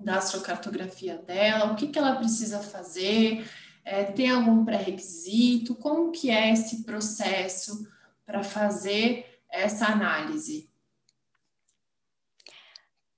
da 0.00 0.16
astrocartografia 0.16 1.16
dela, 1.16 1.72
o 1.72 1.76
que, 1.76 1.86
que 1.86 1.98
ela 1.98 2.16
precisa 2.16 2.58
fazer, 2.58 3.48
é, 3.84 4.04
tem 4.04 4.30
algum 4.30 4.64
pré-requisito, 4.64 5.74
como 5.74 6.12
que 6.12 6.30
é 6.30 6.52
esse 6.52 6.84
processo 6.84 7.86
para 8.24 8.42
fazer 8.42 9.42
essa 9.48 9.86
análise? 9.86 10.70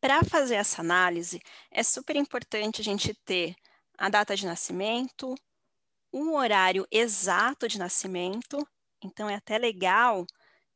Para 0.00 0.22
fazer 0.24 0.56
essa 0.56 0.80
análise, 0.80 1.40
é 1.70 1.82
super 1.82 2.16
importante 2.16 2.80
a 2.80 2.84
gente 2.84 3.14
ter 3.24 3.54
a 3.96 4.08
data 4.08 4.36
de 4.36 4.46
nascimento, 4.46 5.34
um 6.12 6.34
horário 6.34 6.86
exato 6.90 7.68
de 7.68 7.78
nascimento. 7.78 8.66
Então 9.02 9.28
é 9.28 9.34
até 9.34 9.58
legal 9.58 10.26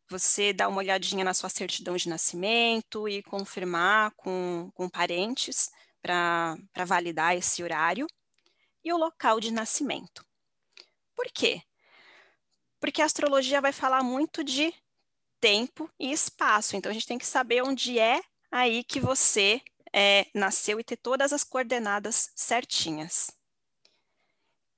você 0.08 0.52
dar 0.52 0.68
uma 0.68 0.78
olhadinha 0.78 1.24
na 1.24 1.34
sua 1.34 1.50
certidão 1.50 1.96
de 1.96 2.08
nascimento 2.08 3.08
e 3.08 3.22
confirmar 3.22 4.12
com, 4.16 4.70
com 4.74 4.88
parentes 4.88 5.70
para 6.00 6.56
validar 6.86 7.36
esse 7.36 7.62
horário 7.62 8.06
e 8.88 8.92
o 8.92 8.96
local 8.96 9.38
de 9.40 9.50
nascimento. 9.52 10.24
Por 11.14 11.26
quê? 11.26 11.62
Porque 12.80 13.02
a 13.02 13.04
astrologia 13.04 13.60
vai 13.60 13.72
falar 13.72 14.02
muito 14.02 14.42
de 14.42 14.72
tempo 15.40 15.90
e 15.98 16.10
espaço, 16.10 16.76
então 16.76 16.90
a 16.90 16.92
gente 16.92 17.06
tem 17.06 17.18
que 17.18 17.26
saber 17.26 17.62
onde 17.62 17.98
é 17.98 18.20
aí 18.50 18.82
que 18.82 19.00
você 19.00 19.60
é, 19.92 20.26
nasceu 20.34 20.80
e 20.80 20.84
ter 20.84 20.96
todas 20.96 21.32
as 21.32 21.44
coordenadas 21.44 22.30
certinhas. 22.34 23.30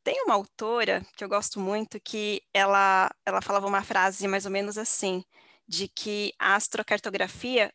Tem 0.02 0.22
uma 0.24 0.34
autora 0.34 1.06
que 1.16 1.22
eu 1.22 1.28
gosto 1.28 1.60
muito 1.60 2.00
que 2.00 2.42
ela, 2.52 3.10
ela 3.24 3.42
falava 3.42 3.66
uma 3.66 3.82
frase 3.82 4.26
mais 4.26 4.44
ou 4.44 4.50
menos 4.50 4.78
assim, 4.78 5.24
de 5.68 5.88
que 5.88 6.32
a 6.38 6.56
astrocartografia 6.56 7.72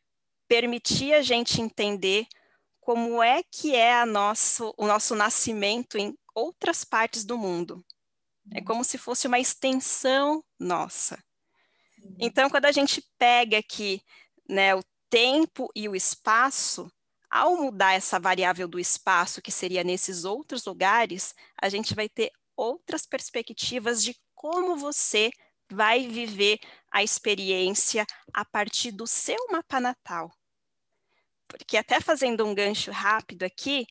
permitia 0.48 1.20
a 1.20 1.22
gente 1.22 1.62
entender 1.62 2.28
como 2.82 3.22
é 3.22 3.42
que 3.44 3.76
é 3.76 4.06
nosso, 4.06 4.74
o 4.78 4.86
nosso 4.86 5.16
nascimento 5.16 5.98
em 5.98 6.16
outras 6.36 6.84
partes 6.84 7.26
do 7.26 7.38
mundo. 7.38 7.84
É 8.52 8.62
como 8.62 8.84
se 8.84 8.98
fosse 8.98 9.26
uma 9.26 9.40
extensão 9.40 10.44
nossa. 10.60 11.18
Então, 12.20 12.50
quando 12.50 12.66
a 12.66 12.72
gente 12.72 13.04
pega 13.18 13.58
aqui 13.58 14.02
né, 14.48 14.76
o 14.76 14.84
tempo 15.10 15.68
e 15.76 15.90
o 15.90 15.96
espaço, 15.96 16.92
ao 17.30 17.58
mudar 17.58 17.94
essa 17.94 18.20
variável 18.20 18.68
do 18.68 18.80
espaço, 18.80 19.42
que 19.42 19.52
seria 19.52 19.84
nesses 19.84 20.24
outros 20.26 20.66
lugares, 20.66 21.34
a 21.60 21.68
gente 21.70 21.96
vai 21.96 22.08
ter 22.08 22.32
outras 22.56 23.06
perspectivas 23.06 24.04
de 24.04 24.16
como 24.34 24.78
você 24.78 25.32
vai 25.70 26.08
viver 26.08 26.60
a 26.92 27.04
experiência 27.04 28.06
a 28.34 28.46
partir 28.46 28.92
do 28.92 29.08
seu 29.08 29.38
mapa 29.52 29.80
natal. 29.80 30.32
Porque 31.48 31.78
até 31.78 32.00
fazendo 32.00 32.46
um 32.46 32.54
gancho 32.54 32.92
rápido 32.92 33.44
aqui, 33.44 33.86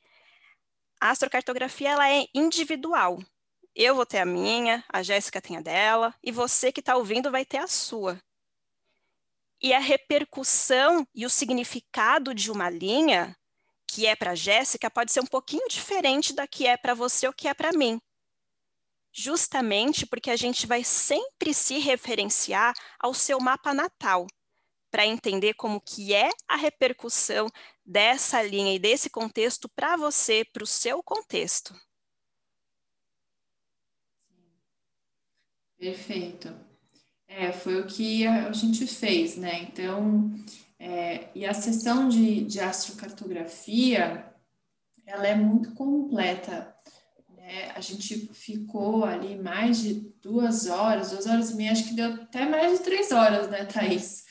a 1.04 1.10
astrocartografia 1.10 1.90
ela 1.90 2.10
é 2.10 2.26
individual. 2.34 3.22
Eu 3.74 3.94
vou 3.94 4.06
ter 4.06 4.20
a 4.20 4.24
minha, 4.24 4.82
a 4.88 5.02
Jéssica 5.02 5.38
tem 5.38 5.58
a 5.58 5.60
dela, 5.60 6.14
e 6.22 6.32
você 6.32 6.72
que 6.72 6.80
está 6.80 6.96
ouvindo 6.96 7.30
vai 7.30 7.44
ter 7.44 7.58
a 7.58 7.66
sua. 7.66 8.18
E 9.60 9.74
a 9.74 9.78
repercussão 9.78 11.06
e 11.14 11.26
o 11.26 11.30
significado 11.30 12.32
de 12.32 12.50
uma 12.50 12.70
linha, 12.70 13.36
que 13.86 14.06
é 14.06 14.16
para 14.16 14.34
Jéssica, 14.34 14.90
pode 14.90 15.12
ser 15.12 15.20
um 15.20 15.26
pouquinho 15.26 15.68
diferente 15.68 16.32
da 16.32 16.46
que 16.46 16.66
é 16.66 16.74
para 16.74 16.94
você 16.94 17.26
ou 17.26 17.34
que 17.34 17.48
é 17.48 17.52
para 17.52 17.70
mim. 17.74 18.00
Justamente 19.12 20.06
porque 20.06 20.30
a 20.30 20.36
gente 20.36 20.66
vai 20.66 20.82
sempre 20.82 21.52
se 21.52 21.80
referenciar 21.80 22.72
ao 22.98 23.12
seu 23.12 23.38
mapa 23.40 23.74
natal, 23.74 24.26
para 24.90 25.04
entender 25.04 25.52
como 25.52 25.82
que 25.82 26.14
é 26.14 26.30
a 26.48 26.56
repercussão 26.56 27.46
dessa 27.84 28.42
linha 28.42 28.74
e 28.74 28.78
desse 28.78 29.10
contexto 29.10 29.68
para 29.68 29.96
você, 29.96 30.44
para 30.52 30.64
o 30.64 30.66
seu 30.66 31.02
contexto. 31.02 31.74
Perfeito. 35.78 36.54
É, 37.28 37.52
foi 37.52 37.80
o 37.80 37.86
que 37.86 38.26
a 38.26 38.52
gente 38.52 38.86
fez, 38.86 39.36
né? 39.36 39.62
Então, 39.62 40.32
é, 40.78 41.28
e 41.34 41.44
a 41.44 41.52
sessão 41.52 42.08
de, 42.08 42.44
de 42.44 42.60
astrocartografia, 42.60 44.32
ela 45.04 45.26
é 45.26 45.34
muito 45.34 45.74
completa. 45.74 46.74
Né? 47.36 47.70
A 47.74 47.80
gente 47.80 48.32
ficou 48.32 49.04
ali 49.04 49.36
mais 49.36 49.78
de 49.78 49.94
duas 50.22 50.66
horas, 50.66 51.10
duas 51.10 51.26
horas 51.26 51.50
e 51.50 51.56
meia, 51.56 51.72
acho 51.72 51.88
que 51.88 51.94
deu 51.94 52.14
até 52.14 52.46
mais 52.46 52.78
de 52.78 52.84
três 52.84 53.10
horas, 53.12 53.50
né, 53.50 53.64
Thaís? 53.64 54.24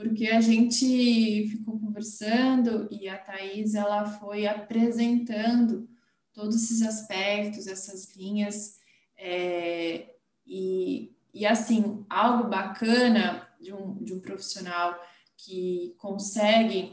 Porque 0.00 0.28
a 0.28 0.40
gente 0.40 1.46
ficou 1.50 1.78
conversando 1.78 2.88
e 2.90 3.06
a 3.06 3.18
Thaís, 3.18 3.74
ela 3.74 4.06
foi 4.18 4.46
apresentando 4.46 5.86
todos 6.32 6.56
esses 6.56 6.80
aspectos, 6.80 7.66
essas 7.66 8.16
linhas, 8.16 8.78
é, 9.18 10.14
e 10.46 11.14
e 11.32 11.46
assim, 11.46 12.04
algo 12.08 12.48
bacana 12.48 13.46
de 13.60 13.72
um, 13.72 14.02
de 14.02 14.12
um 14.12 14.20
profissional 14.20 14.98
que 15.36 15.94
consegue 15.98 16.92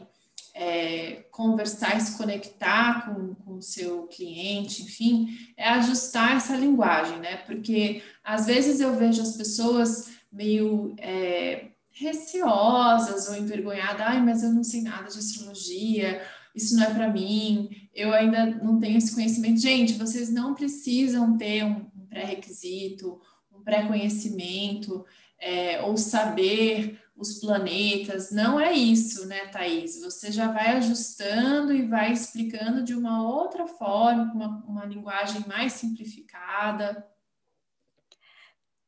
é, 0.54 1.24
conversar 1.30 1.96
e 1.96 2.00
se 2.00 2.16
conectar 2.16 3.06
com, 3.06 3.34
com 3.34 3.54
o 3.54 3.62
seu 3.62 4.06
cliente, 4.06 4.82
enfim, 4.82 5.28
é 5.56 5.68
ajustar 5.70 6.36
essa 6.36 6.56
linguagem, 6.56 7.18
né? 7.18 7.38
Porque 7.38 8.02
às 8.22 8.46
vezes 8.46 8.80
eu 8.80 8.94
vejo 8.94 9.20
as 9.20 9.36
pessoas 9.36 10.10
meio 10.30 10.94
é, 10.98 11.72
receosas 11.98 13.28
ou 13.28 13.36
envergonhadas, 13.36 14.00
ai, 14.00 14.22
mas 14.22 14.42
eu 14.42 14.52
não 14.52 14.62
sei 14.62 14.82
nada 14.82 15.08
de 15.08 15.18
astrologia, 15.18 16.22
isso 16.54 16.76
não 16.76 16.84
é 16.84 16.94
para 16.94 17.08
mim, 17.08 17.88
eu 17.94 18.12
ainda 18.12 18.46
não 18.46 18.78
tenho 18.78 18.98
esse 18.98 19.14
conhecimento. 19.14 19.60
Gente, 19.60 19.94
vocês 19.94 20.30
não 20.30 20.54
precisam 20.54 21.36
ter 21.36 21.64
um, 21.64 21.90
um 21.94 22.06
pré-requisito 22.08 23.20
pré-conhecimento 23.68 25.04
é, 25.38 25.82
ou 25.82 25.94
saber 25.98 26.98
os 27.14 27.34
planetas. 27.34 28.30
Não 28.30 28.58
é 28.58 28.72
isso, 28.72 29.26
né, 29.26 29.46
Thaís? 29.48 30.00
Você 30.00 30.32
já 30.32 30.50
vai 30.50 30.76
ajustando 30.78 31.74
e 31.74 31.86
vai 31.86 32.10
explicando 32.10 32.82
de 32.82 32.94
uma 32.94 33.22
outra 33.22 33.66
forma, 33.66 34.30
com 34.30 34.38
uma, 34.38 34.64
uma 34.66 34.84
linguagem 34.86 35.46
mais 35.46 35.74
simplificada. 35.74 37.06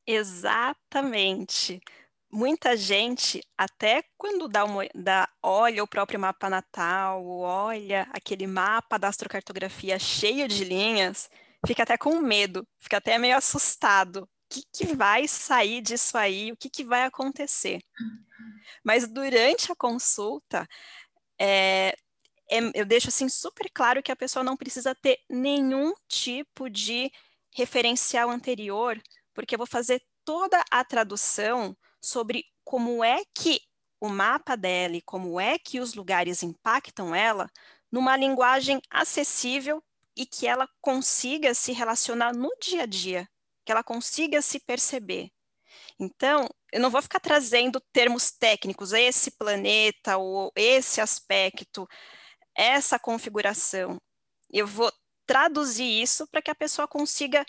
Exatamente. 0.06 1.78
Muita 2.32 2.76
gente, 2.76 3.42
até 3.58 4.04
quando 4.16 4.46
dá 4.46 4.64
uma, 4.64 4.84
dá, 4.94 5.28
olha 5.42 5.82
o 5.82 5.88
próprio 5.88 6.20
mapa 6.20 6.48
natal, 6.48 7.26
olha 7.26 8.08
aquele 8.12 8.46
mapa 8.46 8.98
da 8.98 9.08
astrocartografia 9.08 9.98
cheio 9.98 10.46
de 10.46 10.64
linhas, 10.64 11.28
fica 11.66 11.82
até 11.82 11.98
com 11.98 12.20
medo, 12.20 12.66
fica 12.78 12.98
até 12.98 13.18
meio 13.18 13.36
assustado, 13.36 14.28
que, 14.48 14.62
que 14.72 14.94
vai 14.94 15.26
sair 15.26 15.80
disso 15.80 16.16
aí, 16.16 16.52
o 16.52 16.56
que, 16.56 16.70
que 16.70 16.84
vai 16.84 17.02
acontecer. 17.02 17.80
Mas 18.84 19.08
durante 19.08 19.72
a 19.72 19.76
consulta, 19.76 20.68
é, 21.38 21.96
é, 22.50 22.58
eu 22.74 22.84
deixo 22.84 23.08
assim 23.08 23.28
super 23.28 23.70
claro 23.72 24.02
que 24.02 24.12
a 24.12 24.16
pessoa 24.16 24.44
não 24.44 24.56
precisa 24.56 24.94
ter 24.94 25.18
nenhum 25.28 25.92
tipo 26.08 26.70
de 26.70 27.10
referencial 27.54 28.30
anterior, 28.30 29.00
porque 29.34 29.54
eu 29.54 29.58
vou 29.58 29.66
fazer 29.66 30.00
toda 30.24 30.62
a 30.70 30.84
tradução 30.84 31.76
sobre 32.00 32.44
como 32.64 33.04
é 33.04 33.22
que 33.34 33.60
o 34.00 34.08
mapa 34.08 34.56
dela 34.56 34.96
e 34.96 35.02
como 35.02 35.38
é 35.40 35.58
que 35.58 35.80
os 35.80 35.94
lugares 35.94 36.42
impactam 36.42 37.14
ela 37.14 37.50
numa 37.92 38.16
linguagem 38.16 38.80
acessível 38.88 39.82
e 40.16 40.24
que 40.24 40.46
ela 40.46 40.68
consiga 40.80 41.54
se 41.54 41.72
relacionar 41.72 42.34
no 42.34 42.50
dia 42.60 42.84
a 42.84 42.86
dia 42.86 43.28
que 43.64 43.72
ela 43.72 43.84
consiga 43.84 44.42
se 44.42 44.58
perceber. 44.58 45.30
Então, 45.98 46.48
eu 46.72 46.80
não 46.80 46.90
vou 46.90 47.00
ficar 47.00 47.20
trazendo 47.20 47.80
termos 47.92 48.32
técnicos, 48.32 48.92
esse 48.92 49.30
planeta 49.32 50.16
ou 50.16 50.50
esse 50.56 51.00
aspecto, 51.00 51.88
essa 52.54 52.98
configuração. 52.98 54.00
Eu 54.50 54.66
vou 54.66 54.90
traduzir 55.24 55.84
isso 55.84 56.26
para 56.26 56.42
que 56.42 56.50
a 56.50 56.54
pessoa 56.54 56.88
consiga 56.88 57.46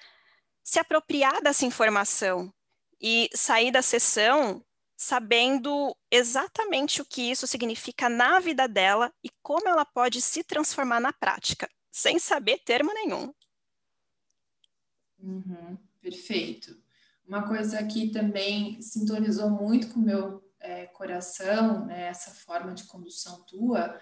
se 0.63 0.79
apropriar 0.79 1.41
dessa 1.41 1.65
informação 1.65 2.53
e 3.01 3.29
sair 3.33 3.71
da 3.71 3.81
sessão 3.81 4.63
sabendo 4.95 5.97
exatamente 6.11 7.01
o 7.01 7.05
que 7.05 7.31
isso 7.31 7.47
significa 7.47 8.07
na 8.07 8.39
vida 8.39 8.67
dela 8.67 9.11
e 9.23 9.31
como 9.41 9.67
ela 9.67 9.83
pode 9.83 10.21
se 10.21 10.43
transformar 10.43 10.99
na 10.99 11.11
prática, 11.11 11.67
sem 11.91 12.19
saber 12.19 12.59
termo 12.59 12.93
nenhum. 12.93 13.33
Uhum. 15.17 15.77
Perfeito. 15.99 16.79
Uma 17.27 17.47
coisa 17.47 17.83
que 17.85 18.09
também 18.09 18.81
sintonizou 18.81 19.49
muito 19.49 19.89
com 19.89 19.99
o 19.99 20.03
meu 20.03 20.43
é, 20.59 20.85
coração, 20.87 21.85
né, 21.85 22.07
essa 22.07 22.31
forma 22.31 22.73
de 22.73 22.83
condução 22.85 23.43
tua, 23.45 23.99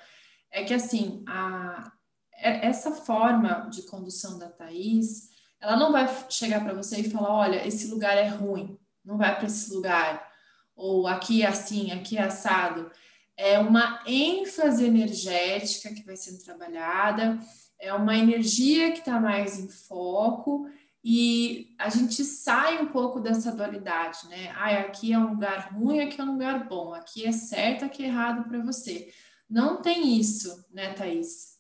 é 0.50 0.64
que 0.64 0.74
assim, 0.74 1.24
a, 1.28 1.92
é, 2.34 2.66
essa 2.66 2.92
forma 2.92 3.70
de 3.70 3.84
condução 3.84 4.40
da 4.40 4.50
Thaís, 4.50 5.30
ela 5.60 5.78
não 5.78 5.92
vai 5.92 6.08
chegar 6.30 6.64
para 6.64 6.74
você 6.74 7.02
e 7.02 7.10
falar, 7.10 7.34
olha, 7.34 7.68
esse 7.68 7.88
lugar 7.88 8.18
é 8.18 8.28
ruim, 8.28 8.79
não 9.10 9.18
vai 9.18 9.36
para 9.36 9.48
esse 9.48 9.74
lugar, 9.74 10.32
ou 10.76 11.08
aqui 11.08 11.42
é 11.42 11.48
assim, 11.48 11.92
aqui 11.92 12.16
é 12.16 12.22
assado. 12.22 12.92
É 13.36 13.58
uma 13.58 14.04
ênfase 14.06 14.86
energética 14.86 15.94
que 15.94 16.04
vai 16.04 16.16
sendo 16.16 16.44
trabalhada, 16.44 17.40
é 17.80 17.92
uma 17.92 18.16
energia 18.16 18.92
que 18.92 19.00
está 19.00 19.20
mais 19.20 19.58
em 19.58 19.68
foco 19.68 20.70
e 21.04 21.74
a 21.80 21.90
gente 21.90 22.24
sai 22.24 22.82
um 22.82 22.88
pouco 22.88 23.20
dessa 23.20 23.52
dualidade, 23.52 24.28
né? 24.28 24.52
Ah, 24.56 24.80
aqui 24.82 25.12
é 25.12 25.18
um 25.18 25.32
lugar 25.32 25.74
ruim, 25.74 26.02
aqui 26.02 26.22
é 26.22 26.24
um 26.24 26.34
lugar 26.34 26.68
bom, 26.68 26.94
aqui 26.94 27.26
é 27.26 27.32
certo, 27.32 27.86
aqui 27.86 28.04
é 28.04 28.08
errado 28.08 28.48
para 28.48 28.60
você. 28.60 29.12
Não 29.50 29.82
tem 29.82 30.20
isso, 30.20 30.66
né, 30.70 30.94
Thaís? 30.94 31.58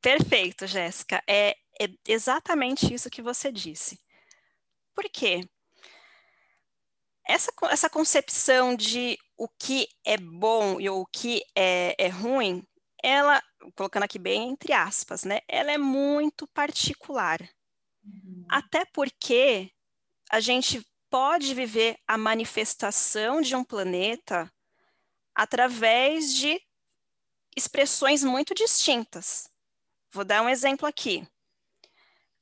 Perfeito, 0.00 0.66
Jéssica. 0.66 1.22
É, 1.28 1.50
é 1.80 1.88
exatamente 2.08 2.92
isso 2.92 3.10
que 3.10 3.22
você 3.22 3.52
disse. 3.52 4.00
Por 4.94 5.08
quê? 5.10 5.46
Essa, 7.26 7.52
essa 7.70 7.90
concepção 7.90 8.74
de 8.74 9.18
o 9.36 9.48
que 9.48 9.88
é 10.04 10.16
bom 10.16 10.80
e 10.80 10.90
o 10.90 11.06
que 11.06 11.42
é, 11.54 11.94
é 11.98 12.08
ruim 12.08 12.66
ela, 13.02 13.42
colocando 13.74 14.02
aqui 14.02 14.18
bem 14.18 14.50
entre 14.50 14.72
aspas, 14.72 15.24
né? 15.24 15.40
Ela 15.48 15.72
é 15.72 15.78
muito 15.78 16.46
particular. 16.48 17.40
Uhum. 18.04 18.44
Até 18.50 18.84
porque 18.84 19.70
a 20.30 20.40
gente 20.40 20.86
pode 21.08 21.54
viver 21.54 21.98
a 22.06 22.16
manifestação 22.16 23.40
de 23.40 23.56
um 23.56 23.64
planeta 23.64 24.50
através 25.34 26.34
de 26.34 26.60
expressões 27.56 28.22
muito 28.22 28.54
distintas. 28.54 29.48
Vou 30.12 30.24
dar 30.24 30.42
um 30.42 30.48
exemplo 30.48 30.86
aqui. 30.86 31.26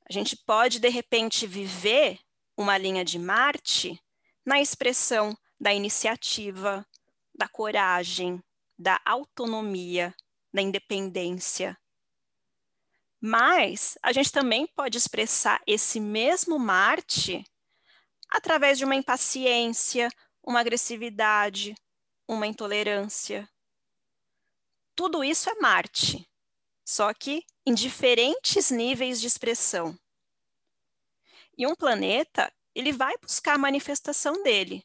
A 0.09 0.13
gente 0.13 0.37
pode, 0.37 0.81
de 0.81 0.89
repente, 0.89 1.47
viver 1.47 2.19
uma 2.57 2.77
linha 2.79 3.05
de 3.05 3.19
Marte 3.19 4.03
na 4.49 4.63
expressão 4.63 5.37
da 5.61 5.75
iniciativa, 5.75 6.83
da 7.35 7.47
coragem, 7.47 8.43
da 8.79 8.99
autonomia, 9.05 10.15
da 10.51 10.63
independência. 10.63 11.79
Mas 13.21 13.99
a 14.03 14.11
gente 14.11 14.33
também 14.33 14.67
pode 14.67 14.97
expressar 14.97 15.61
esse 15.67 16.01
mesmo 16.01 16.59
Marte 16.59 17.45
através 18.31 18.79
de 18.79 18.87
uma 18.87 18.95
impaciência, 18.95 20.09
uma 20.43 20.61
agressividade, 20.61 21.75
uma 22.27 22.47
intolerância. 22.47 23.47
Tudo 24.95 25.23
isso 25.23 25.51
é 25.51 25.57
Marte, 25.57 26.27
só 26.87 27.13
que 27.13 27.45
em 27.67 27.75
diferentes 27.75 28.71
níveis 28.71 29.21
de 29.21 29.27
expressão. 29.27 29.95
E 31.55 31.67
um 31.67 31.75
planeta, 31.75 32.51
ele 32.79 32.93
vai 32.93 33.13
buscar 33.19 33.55
a 33.55 33.59
manifestação 33.59 34.41
dele. 34.45 34.85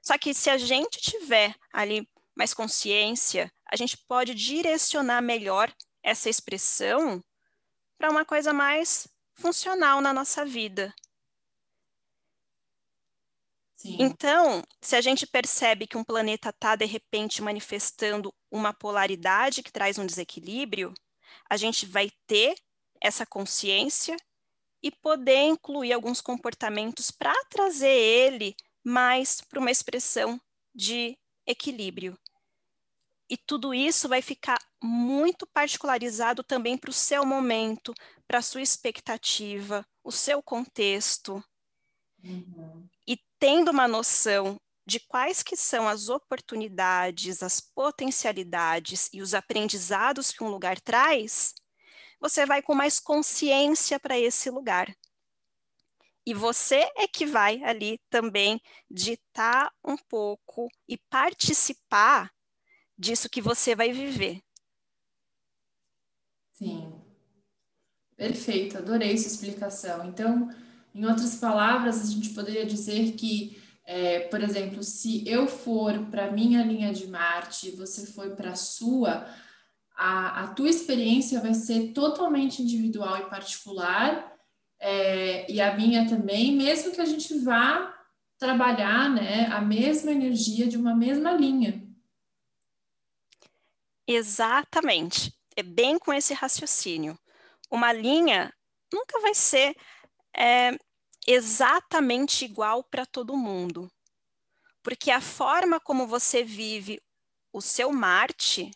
Só 0.00 0.16
que 0.16 0.32
se 0.32 0.48
a 0.48 0.56
gente 0.56 1.00
tiver 1.00 1.56
ali 1.72 2.08
mais 2.36 2.54
consciência, 2.54 3.52
a 3.66 3.74
gente 3.74 3.98
pode 4.06 4.32
direcionar 4.32 5.20
melhor 5.20 5.74
essa 6.04 6.30
expressão 6.30 7.20
para 7.98 8.10
uma 8.10 8.24
coisa 8.24 8.52
mais 8.52 9.08
funcional 9.34 10.00
na 10.00 10.12
nossa 10.12 10.44
vida. 10.44 10.94
Sim. 13.74 13.96
Então, 13.98 14.62
se 14.80 14.94
a 14.94 15.00
gente 15.00 15.26
percebe 15.26 15.88
que 15.88 15.96
um 15.96 16.04
planeta 16.04 16.50
está, 16.50 16.76
de 16.76 16.84
repente, 16.84 17.42
manifestando 17.42 18.32
uma 18.52 18.72
polaridade 18.72 19.64
que 19.64 19.72
traz 19.72 19.98
um 19.98 20.06
desequilíbrio, 20.06 20.94
a 21.48 21.56
gente 21.56 21.86
vai 21.86 22.08
ter 22.26 22.54
essa 23.00 23.26
consciência 23.26 24.16
e 24.82 24.90
poder 24.90 25.42
incluir 25.42 25.92
alguns 25.92 26.20
comportamentos 26.20 27.10
para 27.10 27.34
trazer 27.50 27.88
ele 27.88 28.54
mais 28.82 29.40
para 29.40 29.58
uma 29.58 29.70
expressão 29.70 30.40
de 30.74 31.18
equilíbrio. 31.46 32.18
E 33.28 33.36
tudo 33.36 33.72
isso 33.72 34.08
vai 34.08 34.22
ficar 34.22 34.58
muito 34.82 35.46
particularizado 35.46 36.42
também 36.42 36.76
para 36.76 36.90
o 36.90 36.94
seu 36.94 37.24
momento, 37.24 37.94
para 38.26 38.38
a 38.38 38.42
sua 38.42 38.62
expectativa, 38.62 39.86
o 40.02 40.10
seu 40.10 40.42
contexto. 40.42 41.42
Uhum 42.24 42.88
tendo 43.40 43.70
uma 43.70 43.88
noção 43.88 44.60
de 44.86 45.00
quais 45.00 45.42
que 45.42 45.56
são 45.56 45.88
as 45.88 46.08
oportunidades, 46.08 47.42
as 47.42 47.58
potencialidades 47.58 49.08
e 49.12 49.22
os 49.22 49.34
aprendizados 49.34 50.30
que 50.30 50.44
um 50.44 50.48
lugar 50.48 50.78
traz, 50.78 51.54
você 52.20 52.44
vai 52.44 52.62
com 52.62 52.74
mais 52.74 53.00
consciência 53.00 53.98
para 53.98 54.18
esse 54.18 54.50
lugar. 54.50 54.94
E 56.26 56.34
você 56.34 56.88
é 56.96 57.08
que 57.08 57.24
vai 57.24 57.62
ali 57.64 57.98
também 58.10 58.60
ditar 58.90 59.72
um 59.84 59.96
pouco 59.96 60.68
e 60.86 60.98
participar 61.08 62.30
disso 62.96 63.30
que 63.30 63.40
você 63.40 63.74
vai 63.74 63.90
viver. 63.92 64.42
Sim. 66.52 66.92
Perfeito, 68.16 68.76
adorei 68.76 69.16
sua 69.16 69.28
explicação. 69.28 70.06
Então, 70.06 70.50
em 70.94 71.06
outras 71.06 71.36
palavras, 71.36 72.02
a 72.02 72.12
gente 72.12 72.34
poderia 72.34 72.66
dizer 72.66 73.12
que, 73.12 73.58
é, 73.82 74.20
por 74.28 74.42
exemplo, 74.42 74.82
se 74.82 75.26
eu 75.26 75.48
for 75.48 75.98
para 76.10 76.30
minha 76.30 76.62
linha 76.62 76.92
de 76.92 77.06
Marte 77.06 77.68
e 77.68 77.76
você 77.76 78.06
for 78.06 78.36
para 78.36 78.50
a 78.50 78.56
sua, 78.56 79.26
a, 80.02 80.44
a 80.44 80.54
tua 80.54 80.70
experiência 80.70 81.42
vai 81.42 81.52
ser 81.52 81.92
totalmente 81.92 82.62
individual 82.62 83.18
e 83.18 83.28
particular, 83.28 84.34
é, 84.78 85.50
e 85.52 85.60
a 85.60 85.76
minha 85.76 86.08
também, 86.08 86.56
mesmo 86.56 86.90
que 86.90 87.02
a 87.02 87.04
gente 87.04 87.38
vá 87.40 87.94
trabalhar 88.38 89.10
né, 89.10 89.44
a 89.48 89.60
mesma 89.60 90.10
energia 90.10 90.66
de 90.66 90.78
uma 90.78 90.94
mesma 90.94 91.32
linha. 91.32 91.86
Exatamente. 94.06 95.36
É 95.54 95.62
bem 95.62 95.98
com 95.98 96.14
esse 96.14 96.32
raciocínio. 96.32 97.18
Uma 97.70 97.92
linha 97.92 98.50
nunca 98.90 99.20
vai 99.20 99.34
ser 99.34 99.76
é 100.34 100.78
exatamente 101.26 102.46
igual 102.46 102.82
para 102.84 103.04
todo 103.04 103.36
mundo. 103.36 103.92
Porque 104.82 105.10
a 105.10 105.20
forma 105.20 105.78
como 105.78 106.06
você 106.06 106.42
vive 106.42 106.98
o 107.52 107.60
seu 107.60 107.92
Marte 107.92 108.70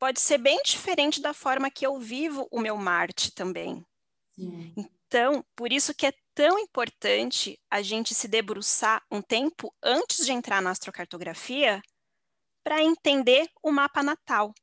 pode 0.00 0.18
ser 0.18 0.38
bem 0.38 0.60
diferente 0.64 1.20
da 1.20 1.34
forma 1.34 1.70
que 1.70 1.86
eu 1.86 1.98
vivo 1.98 2.48
o 2.50 2.58
meu 2.58 2.76
Marte 2.76 3.30
também. 3.32 3.86
Sim. 4.34 4.74
Então, 5.06 5.44
por 5.54 5.70
isso 5.70 5.94
que 5.94 6.06
é 6.06 6.12
tão 6.34 6.58
importante 6.58 7.60
a 7.70 7.82
gente 7.82 8.14
se 8.14 8.26
debruçar 8.26 9.04
um 9.10 9.20
tempo 9.20 9.74
antes 9.82 10.24
de 10.24 10.32
entrar 10.32 10.62
na 10.62 10.70
astrocartografia 10.70 11.82
para 12.64 12.82
entender 12.82 13.46
o 13.62 13.70
mapa 13.70 14.02
natal, 14.02 14.54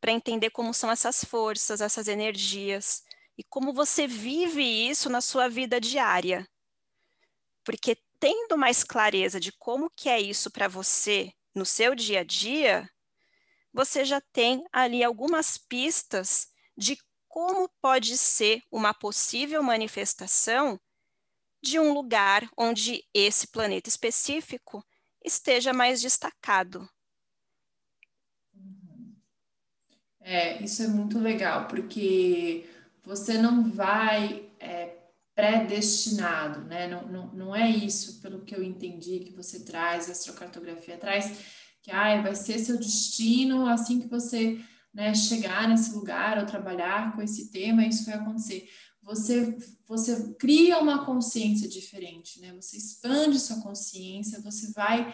para 0.00 0.10
entender 0.10 0.50
como 0.50 0.72
são 0.72 0.90
essas 0.90 1.22
forças, 1.22 1.82
essas 1.82 2.08
energias, 2.08 3.02
e 3.36 3.44
como 3.44 3.74
você 3.74 4.06
vive 4.06 4.62
isso 4.62 5.10
na 5.10 5.20
sua 5.20 5.48
vida 5.48 5.78
diária. 5.78 6.48
Porque 7.64 7.96
tendo 8.18 8.56
mais 8.56 8.82
clareza 8.82 9.38
de 9.38 9.52
como 9.52 9.90
que 9.94 10.08
é 10.08 10.20
isso 10.20 10.50
para 10.50 10.68
você 10.68 11.30
no 11.54 11.66
seu 11.66 11.94
dia 11.94 12.20
a 12.20 12.24
dia, 12.24 12.88
você 13.72 14.04
já 14.04 14.20
tem 14.32 14.64
ali 14.72 15.02
algumas 15.02 15.56
pistas 15.56 16.48
de 16.76 16.98
como 17.28 17.68
pode 17.80 18.18
ser 18.18 18.62
uma 18.70 18.92
possível 18.92 19.62
manifestação 19.62 20.78
de 21.62 21.78
um 21.78 21.92
lugar 21.92 22.48
onde 22.56 23.04
esse 23.14 23.46
planeta 23.46 23.88
específico 23.88 24.84
esteja 25.24 25.72
mais 25.72 26.00
destacado. 26.00 26.88
É, 30.20 30.62
isso 30.62 30.82
é 30.82 30.88
muito 30.88 31.18
legal, 31.18 31.66
porque 31.68 32.68
você 33.02 33.38
não 33.38 33.70
vai 33.70 34.48
é, 34.60 34.96
predestinado, 35.34 36.60
né? 36.62 36.86
Não, 36.86 37.06
não, 37.06 37.26
não 37.28 37.56
é 37.56 37.68
isso, 37.68 38.20
pelo 38.20 38.44
que 38.44 38.54
eu 38.54 38.62
entendi, 38.62 39.20
que 39.20 39.32
você 39.32 39.64
traz, 39.64 40.08
a 40.08 40.12
astrocartografia 40.12 40.96
traz, 40.96 41.61
que 41.82 41.90
ah, 41.90 42.22
vai 42.22 42.34
ser 42.34 42.58
seu 42.58 42.78
destino 42.78 43.66
assim 43.66 44.00
que 44.00 44.08
você 44.08 44.60
né, 44.94 45.14
chegar 45.14 45.68
nesse 45.68 45.92
lugar 45.92 46.38
ou 46.38 46.46
trabalhar 46.46 47.14
com 47.14 47.22
esse 47.22 47.50
tema, 47.50 47.84
isso 47.84 48.04
vai 48.04 48.14
acontecer. 48.14 48.68
Você, 49.02 49.56
você 49.86 50.34
cria 50.34 50.78
uma 50.78 51.04
consciência 51.04 51.68
diferente, 51.68 52.40
né? 52.40 52.52
Você 52.54 52.76
expande 52.76 53.40
sua 53.40 53.60
consciência, 53.60 54.40
você 54.40 54.70
vai 54.72 55.12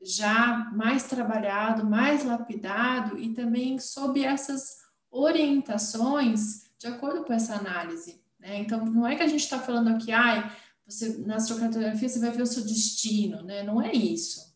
já 0.00 0.70
mais 0.74 1.04
trabalhado, 1.04 1.84
mais 1.88 2.24
lapidado 2.24 3.18
e 3.18 3.32
também 3.32 3.78
sob 3.78 4.22
essas 4.22 4.76
orientações 5.10 6.64
de 6.78 6.86
acordo 6.86 7.24
com 7.24 7.32
essa 7.32 7.56
análise. 7.56 8.20
Né? 8.38 8.58
Então, 8.58 8.84
não 8.84 9.06
é 9.06 9.16
que 9.16 9.22
a 9.22 9.28
gente 9.28 9.40
está 9.40 9.58
falando 9.58 9.88
aqui, 9.88 10.12
ai, 10.12 10.54
você, 10.86 11.16
na 11.18 11.36
astrocartografia 11.36 12.08
você 12.08 12.18
vai 12.18 12.30
ver 12.30 12.42
o 12.42 12.46
seu 12.46 12.62
destino, 12.62 13.42
né? 13.42 13.62
Não 13.62 13.80
é 13.80 13.92
isso. 13.92 14.53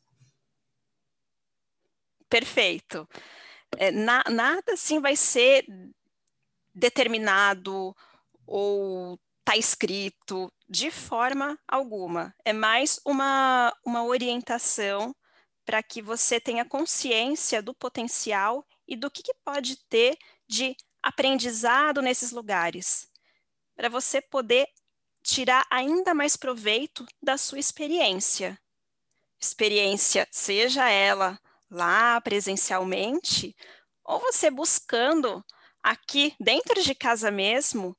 Perfeito. 2.29 3.09
É, 3.77 3.91
na, 3.91 4.23
nada 4.31 4.73
assim 4.73 5.01
vai 5.01 5.17
ser 5.17 5.65
determinado 6.75 7.95
ou 8.47 9.19
está 9.41 9.57
escrito 9.57 10.53
de 10.69 10.91
forma 10.91 11.59
alguma. 11.67 12.35
É 12.45 12.53
mais 12.53 13.01
uma, 13.05 13.75
uma 13.85 14.05
orientação 14.05 15.15
para 15.65 15.83
que 15.83 16.01
você 16.01 16.41
tenha 16.41 16.65
consciência 16.65 17.63
do 17.63 17.75
potencial 17.75 18.67
e 18.87 18.97
do 18.97 19.11
que, 19.11 19.23
que 19.23 19.35
pode 19.45 19.77
ter 19.89 20.17
de 20.47 20.77
aprendizado 21.03 22.03
nesses 22.03 22.33
lugares, 22.33 23.11
para 23.77 23.89
você 23.89 24.21
poder 24.21 24.67
tirar 25.23 25.65
ainda 25.71 26.15
mais 26.15 26.37
proveito 26.37 27.07
da 27.23 27.37
sua 27.37 27.59
experiência. 27.59 28.59
Experiência, 29.39 30.27
seja 30.31 30.89
ela 30.89 31.39
lá 31.71 32.21
presencialmente, 32.21 33.55
ou 34.05 34.19
você 34.21 34.51
buscando 34.51 35.45
aqui 35.83 36.35
dentro 36.41 36.83
de 36.83 36.95
casa 36.95 37.31
mesmo, 37.31 37.97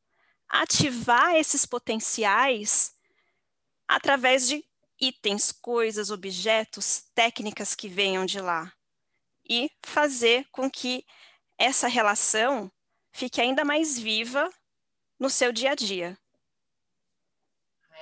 ativar 0.47 1.35
esses 1.35 1.65
potenciais 1.65 2.93
através 3.87 4.47
de 4.47 4.63
itens, 4.99 5.51
coisas, 5.51 6.09
objetos, 6.09 7.03
técnicas 7.15 7.75
que 7.75 7.87
venham 7.87 8.25
de 8.25 8.41
lá 8.41 8.71
e 9.47 9.71
fazer 9.83 10.45
com 10.51 10.69
que 10.69 11.05
essa 11.57 11.87
relação 11.87 12.71
fique 13.11 13.41
ainda 13.41 13.63
mais 13.65 13.97
viva 13.97 14.49
no 15.19 15.29
seu 15.29 15.51
dia 15.51 15.71
a 15.71 15.75
dia. 15.75 16.17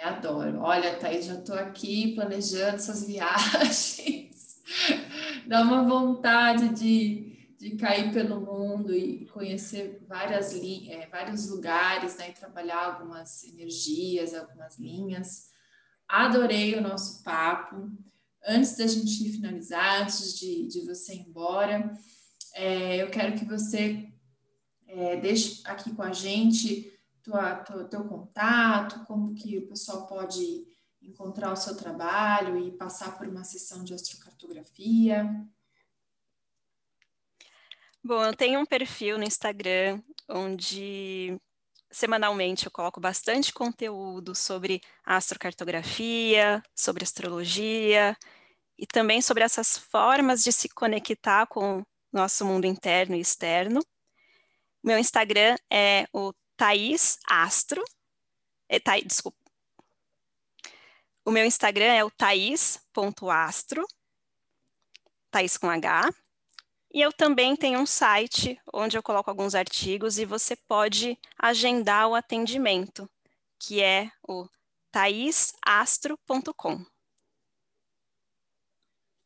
Adoro. 0.02 0.62
Olha, 0.62 0.96
Thaís, 1.00 1.26
já 1.26 1.34
estou 1.36 1.56
aqui 1.56 2.14
planejando 2.14 2.76
essas 2.76 3.06
viagens. 3.08 4.27
Dá 5.48 5.62
uma 5.62 5.84
vontade 5.84 6.70
de, 6.70 7.56
de 7.58 7.76
cair 7.76 8.12
pelo 8.12 8.42
mundo 8.42 8.94
e 8.94 9.26
conhecer 9.28 10.04
várias 10.08 10.54
é, 10.54 11.08
vários 11.10 11.50
lugares, 11.50 12.18
né? 12.18 12.30
E 12.30 12.34
trabalhar 12.34 12.86
algumas 12.86 13.44
energias, 13.44 14.34
algumas 14.34 14.78
linhas. 14.78 15.50
Adorei 16.08 16.76
o 16.76 16.82
nosso 16.82 17.24
papo. 17.24 17.92
Antes 18.46 18.78
da 18.78 18.88
gente 18.88 19.30
finalizar, 19.32 20.04
antes 20.04 20.38
de, 20.38 20.68
de 20.68 20.86
você 20.86 21.16
ir 21.16 21.28
embora, 21.28 21.92
é, 22.54 23.02
eu 23.02 23.10
quero 23.10 23.38
que 23.38 23.46
você 23.46 24.08
é, 24.88 25.18
deixe 25.18 25.62
aqui 25.66 25.94
com 25.94 26.02
a 26.02 26.14
gente 26.14 26.94
tua, 27.24 27.56
tua, 27.56 27.84
teu 27.84 28.06
contato, 28.06 29.06
como 29.06 29.36
que 29.36 29.58
o 29.58 29.68
pessoal 29.68 30.08
pode 30.08 30.66
encontrar 31.08 31.52
o 31.52 31.56
seu 31.56 31.76
trabalho 31.76 32.58
e 32.58 32.72
passar 32.72 33.18
por 33.18 33.28
uma 33.28 33.44
sessão 33.44 33.84
de 33.84 33.94
astrocartografia? 33.94 35.26
Bom, 38.04 38.24
eu 38.24 38.36
tenho 38.36 38.60
um 38.60 38.66
perfil 38.66 39.18
no 39.18 39.24
Instagram 39.24 40.02
onde 40.30 41.40
semanalmente 41.90 42.66
eu 42.66 42.72
coloco 42.72 43.00
bastante 43.00 43.54
conteúdo 43.54 44.36
sobre 44.36 44.82
astrocartografia, 45.06 46.62
sobre 46.76 47.04
astrologia 47.04 48.16
e 48.78 48.86
também 48.86 49.22
sobre 49.22 49.44
essas 49.44 49.78
formas 49.78 50.44
de 50.44 50.52
se 50.52 50.70
conectar 50.70 51.48
com 51.48 51.80
o 51.80 51.86
nosso 52.12 52.46
mundo 52.46 52.66
interno 52.66 53.16
e 53.16 53.22
externo. 53.22 53.82
Meu 54.84 54.98
Instagram 54.98 55.56
é 55.72 56.06
o 56.14 56.34
Thaís 56.56 57.18
Astro. 57.28 57.84
É, 58.70 58.80
Thaís, 58.80 59.06
desculpa. 59.06 59.37
O 61.28 61.32
meu 61.32 61.44
Instagram 61.44 61.92
é 61.92 62.06
o 62.06 62.10
thaís.astro, 62.10 63.86
Thaís 65.30 65.58
com 65.58 65.70
H. 65.70 66.10
E 66.94 67.02
eu 67.02 67.12
também 67.12 67.54
tenho 67.54 67.82
um 67.82 67.86
site 67.86 68.58
onde 68.74 68.98
eu 68.98 69.04
coloco 69.04 69.30
alguns 69.30 69.54
artigos 69.54 70.18
e 70.18 70.24
você 70.24 70.56
pode 70.56 71.20
agendar 71.38 72.08
o 72.08 72.16
atendimento, 72.16 73.10
que 73.60 73.84
é 73.84 74.10
o 74.26 74.48
thaisastro.com. 74.90 76.86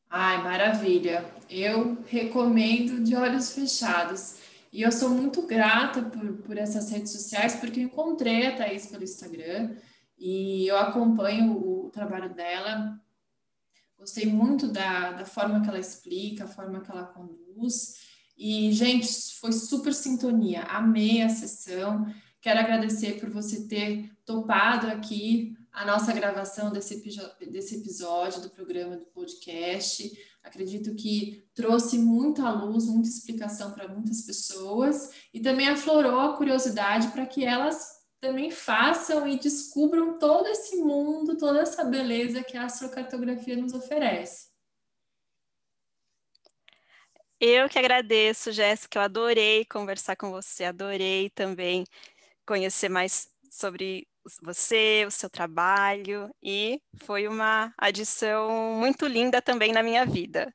Ai, 0.09 0.41
maravilha! 0.41 1.31
Eu 1.47 2.01
recomendo 2.07 3.03
de 3.03 3.15
olhos 3.15 3.53
fechados. 3.53 4.37
E 4.73 4.81
eu 4.81 4.91
sou 4.91 5.09
muito 5.09 5.43
grata 5.43 6.01
por, 6.01 6.33
por 6.37 6.57
essas 6.57 6.89
redes 6.89 7.11
sociais, 7.11 7.57
porque 7.57 7.81
eu 7.81 7.83
encontrei 7.83 8.47
a 8.47 8.55
Thaís 8.55 8.87
pelo 8.87 9.03
Instagram 9.03 9.75
e 10.21 10.67
eu 10.67 10.77
acompanho 10.77 11.51
o 11.57 11.89
trabalho 11.89 12.33
dela 12.33 13.01
Gostei 14.01 14.25
muito 14.25 14.67
da, 14.67 15.11
da 15.11 15.25
forma 15.25 15.61
que 15.61 15.69
ela 15.69 15.77
explica, 15.77 16.45
a 16.45 16.47
forma 16.47 16.81
que 16.81 16.89
ela 16.89 17.03
conduz. 17.03 17.97
E, 18.35 18.71
gente, 18.73 19.07
foi 19.35 19.51
super 19.51 19.93
sintonia. 19.93 20.63
Amei 20.63 21.21
a 21.21 21.29
sessão. 21.29 22.11
Quero 22.41 22.59
agradecer 22.59 23.19
por 23.19 23.29
você 23.29 23.67
ter 23.67 24.11
topado 24.25 24.87
aqui 24.87 25.55
a 25.71 25.85
nossa 25.85 26.11
gravação 26.13 26.71
desse, 26.71 27.03
desse 27.47 27.75
episódio 27.75 28.41
do 28.41 28.49
programa 28.49 28.97
do 28.97 29.05
podcast. 29.05 30.11
Acredito 30.43 30.95
que 30.95 31.45
trouxe 31.53 31.99
muita 31.99 32.49
luz, 32.49 32.87
muita 32.87 33.07
explicação 33.07 33.71
para 33.71 33.87
muitas 33.87 34.23
pessoas 34.23 35.11
e 35.31 35.39
também 35.39 35.69
aflorou 35.69 36.19
a 36.21 36.35
curiosidade 36.37 37.09
para 37.09 37.27
que 37.27 37.45
elas 37.45 38.00
também 38.21 38.51
façam 38.51 39.27
e 39.27 39.37
descubram 39.37 40.19
todo 40.19 40.47
esse 40.47 40.77
mundo, 40.77 41.35
toda 41.35 41.59
essa 41.59 41.83
beleza 41.83 42.43
que 42.43 42.55
a 42.55 42.65
astrocartografia 42.65 43.57
nos 43.57 43.73
oferece. 43.73 44.51
Eu 47.39 47.67
que 47.67 47.79
agradeço, 47.79 48.51
Jéssica, 48.51 48.99
eu 48.99 49.03
adorei 49.03 49.65
conversar 49.65 50.15
com 50.15 50.29
você, 50.29 50.65
adorei 50.65 51.31
também 51.31 51.83
conhecer 52.45 52.87
mais 52.87 53.27
sobre 53.49 54.07
você, 54.43 55.03
o 55.07 55.11
seu 55.11 55.27
trabalho, 55.27 56.29
e 56.43 56.79
foi 57.03 57.27
uma 57.27 57.73
adição 57.75 58.75
muito 58.75 59.07
linda 59.07 59.41
também 59.41 59.73
na 59.73 59.81
minha 59.81 60.05
vida. 60.05 60.53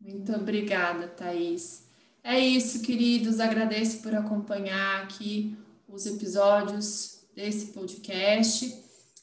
Muito 0.00 0.32
obrigada, 0.32 1.06
Thaís. 1.08 1.91
É 2.24 2.38
isso, 2.38 2.82
queridos. 2.82 3.40
Agradeço 3.40 4.00
por 4.02 4.14
acompanhar 4.14 5.02
aqui 5.02 5.56
os 5.88 6.06
episódios 6.06 7.24
desse 7.34 7.72
podcast. 7.72 8.72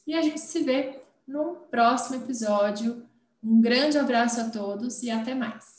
E 0.06 0.14
a 0.14 0.22
gente 0.22 0.42
se 0.42 0.64
vê 0.64 1.00
no 1.28 1.56
próximo 1.72 2.18
episódio. 2.18 3.06
Um 3.42 3.62
grande 3.62 3.98
abraço 3.98 4.42
a 4.42 4.50
todos 4.50 5.02
e 5.02 5.10
até 5.10 5.34
mais. 5.34 5.79